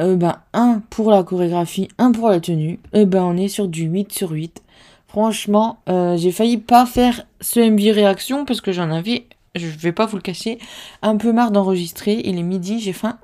euh, 0.00 0.16
ben, 0.16 0.36
un 0.52 0.82
pour 0.90 1.10
la 1.10 1.22
chorégraphie, 1.22 1.88
un 1.98 2.12
pour 2.12 2.28
la 2.28 2.40
tenue, 2.40 2.80
euh, 2.94 3.04
ben 3.04 3.22
on 3.22 3.36
est 3.36 3.48
sur 3.48 3.68
du 3.68 3.84
8 3.84 4.12
sur 4.12 4.30
8. 4.30 4.62
Franchement, 5.06 5.78
j'ai 5.86 6.32
failli 6.32 6.56
pas 6.56 6.86
faire 6.86 7.24
ce 7.40 7.60
MV 7.60 7.92
réaction 7.92 8.44
parce 8.44 8.60
que 8.60 8.72
j'en 8.72 8.90
avais, 8.90 9.26
je 9.54 9.68
vais 9.68 9.92
pas 9.92 10.06
vous 10.06 10.16
le 10.16 10.22
cacher, 10.22 10.58
un 11.02 11.16
peu 11.16 11.32
marre 11.32 11.52
d'enregistrer. 11.52 12.20
Il 12.24 12.36
est 12.36 12.42
midi, 12.42 12.80
j'ai 12.80 12.92
faim. 12.92 13.18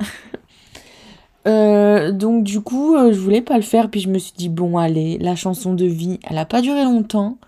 donc 1.44 2.44
du 2.44 2.60
coup, 2.60 2.96
je 2.96 3.18
voulais 3.18 3.42
pas 3.42 3.56
le 3.56 3.62
faire, 3.62 3.90
puis 3.90 3.98
je 3.98 4.08
me 4.08 4.18
suis 4.18 4.34
dit 4.36 4.48
bon 4.48 4.78
allez, 4.78 5.18
la 5.18 5.34
chanson 5.34 5.74
de 5.74 5.84
vie, 5.84 6.20
elle 6.22 6.38
a 6.38 6.44
pas 6.44 6.60
duré 6.60 6.84
longtemps 6.84 7.38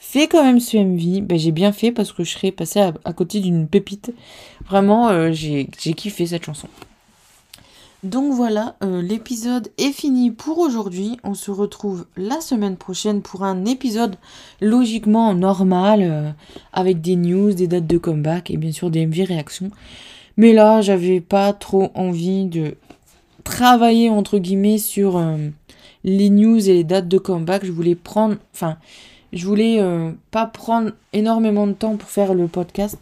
fais 0.00 0.26
quand 0.26 0.42
même 0.42 0.58
ce 0.58 0.76
MV. 0.78 1.20
Ben, 1.20 1.38
j'ai 1.38 1.52
bien 1.52 1.70
fait 1.70 1.92
parce 1.92 2.12
que 2.12 2.24
je 2.24 2.32
serais 2.32 2.50
passée 2.50 2.80
à, 2.80 3.12
côté 3.12 3.38
d'une 3.38 3.68
pépite. 3.68 4.12
Vraiment, 4.66 5.08
euh, 5.10 5.30
j'ai 5.30 5.66
kiffé 5.68 6.26
cette 6.26 6.44
chanson. 6.44 6.66
Donc 8.02 8.32
voilà, 8.32 8.76
euh, 8.82 9.02
l'épisode 9.02 9.68
est 9.76 9.92
fini 9.92 10.30
pour 10.30 10.58
aujourd'hui. 10.58 11.18
On 11.22 11.34
se 11.34 11.50
retrouve 11.50 12.06
la 12.16 12.40
semaine 12.40 12.78
prochaine 12.78 13.20
pour 13.20 13.44
un 13.44 13.66
épisode 13.66 14.16
logiquement 14.62 15.34
normal, 15.34 16.00
euh, 16.02 16.30
avec 16.72 17.02
des 17.02 17.16
news, 17.16 17.52
des 17.52 17.66
dates 17.66 17.86
de 17.86 17.98
comeback 17.98 18.50
et 18.50 18.56
bien 18.56 18.72
sûr 18.72 18.90
des 18.90 19.06
MV 19.06 19.24
réactions. 19.24 19.70
Mais 20.38 20.54
là, 20.54 20.80
j'avais 20.80 21.20
pas 21.20 21.52
trop 21.52 21.90
envie 21.94 22.46
de 22.46 22.74
travailler 23.44 24.08
entre 24.08 24.38
guillemets 24.38 24.78
sur 24.78 25.22
les 26.04 26.30
news 26.30 26.70
et 26.70 26.72
les 26.72 26.84
dates 26.84 27.08
de 27.08 27.18
comeback. 27.18 27.66
Je 27.66 27.72
voulais 27.72 27.96
prendre, 27.96 28.36
enfin, 28.54 28.78
je 29.32 29.46
voulais 29.46 29.80
euh, 29.80 30.12
pas 30.30 30.46
prendre 30.46 30.90
énormément 31.12 31.66
de 31.66 31.72
temps 31.72 31.96
pour 31.96 32.08
faire 32.08 32.34
le 32.34 32.48
podcast. 32.48 32.98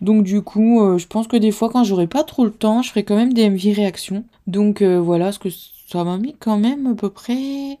Donc 0.00 0.24
du 0.24 0.42
coup, 0.42 0.82
euh, 0.82 0.98
je 0.98 1.06
pense 1.06 1.26
que 1.26 1.36
des 1.36 1.52
fois 1.52 1.70
quand 1.70 1.84
j'aurai 1.84 2.06
pas 2.06 2.24
trop 2.24 2.44
le 2.44 2.52
temps, 2.52 2.82
je 2.82 2.90
ferai 2.90 3.04
quand 3.04 3.16
même 3.16 3.32
des 3.32 3.48
MV 3.48 3.74
réactions. 3.74 4.24
Donc 4.46 4.82
euh, 4.82 4.98
voilà, 5.00 5.32
ce 5.32 5.38
que 5.38 5.48
ça 5.50 6.04
m'a 6.04 6.18
mis 6.18 6.34
quand 6.38 6.58
même 6.58 6.86
à 6.86 6.94
peu 6.94 7.10
près 7.10 7.78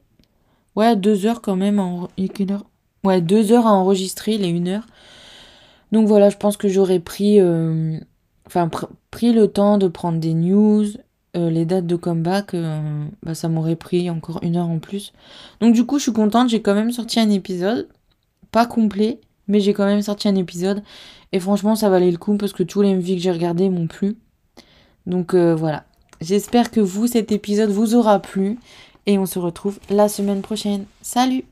ouais, 0.76 0.96
deux 0.96 1.26
heures 1.26 1.42
quand 1.42 1.56
même 1.56 1.78
en 1.78 2.08
heure? 2.50 2.64
Ouais, 3.04 3.20
deux 3.20 3.52
heures 3.52 3.66
à 3.66 3.72
enregistrer 3.72 4.38
les 4.38 4.48
une 4.48 4.68
heure. 4.68 4.86
Donc 5.92 6.06
voilà, 6.06 6.30
je 6.30 6.36
pense 6.36 6.56
que 6.56 6.68
j'aurais 6.68 7.00
pris 7.00 7.40
enfin 8.46 8.70
pris 9.10 9.32
le 9.32 9.48
temps 9.48 9.78
de 9.78 9.88
prendre 9.88 10.18
des 10.18 10.34
news, 10.34 10.84
euh, 11.36 11.50
les 11.50 11.64
dates 11.64 11.86
de 11.86 11.96
comeback, 11.96 12.54
euh, 12.54 13.04
bah, 13.22 13.34
ça 13.34 13.48
m'aurait 13.48 13.76
pris 13.76 14.10
encore 14.10 14.40
une 14.42 14.56
heure 14.56 14.68
en 14.68 14.78
plus. 14.78 15.12
Donc 15.60 15.74
du 15.74 15.86
coup, 15.86 15.98
je 15.98 16.04
suis 16.04 16.12
contente, 16.12 16.48
j'ai 16.48 16.60
quand 16.60 16.74
même 16.74 16.90
sorti 16.90 17.20
un 17.20 17.30
épisode. 17.30 17.88
Pas 18.50 18.66
complet, 18.66 19.20
mais 19.46 19.60
j'ai 19.60 19.72
quand 19.72 19.86
même 19.86 20.02
sorti 20.02 20.28
un 20.28 20.34
épisode. 20.34 20.82
Et 21.32 21.38
franchement, 21.38 21.76
ça 21.76 21.88
valait 21.88 22.10
le 22.10 22.18
coup 22.18 22.36
parce 22.36 22.52
que 22.52 22.64
tous 22.64 22.82
les 22.82 22.94
MV 22.94 23.14
que 23.14 23.18
j'ai 23.18 23.30
regardés 23.30 23.68
m'ont 23.68 23.86
plu. 23.86 24.16
Donc 25.06 25.34
euh, 25.34 25.54
voilà. 25.54 25.84
J'espère 26.20 26.70
que 26.70 26.80
vous, 26.80 27.06
cet 27.06 27.30
épisode 27.32 27.70
vous 27.70 27.94
aura 27.94 28.18
plu. 28.18 28.58
Et 29.06 29.18
on 29.18 29.26
se 29.26 29.38
retrouve 29.38 29.78
la 29.88 30.08
semaine 30.08 30.42
prochaine. 30.42 30.84
Salut 31.00 31.44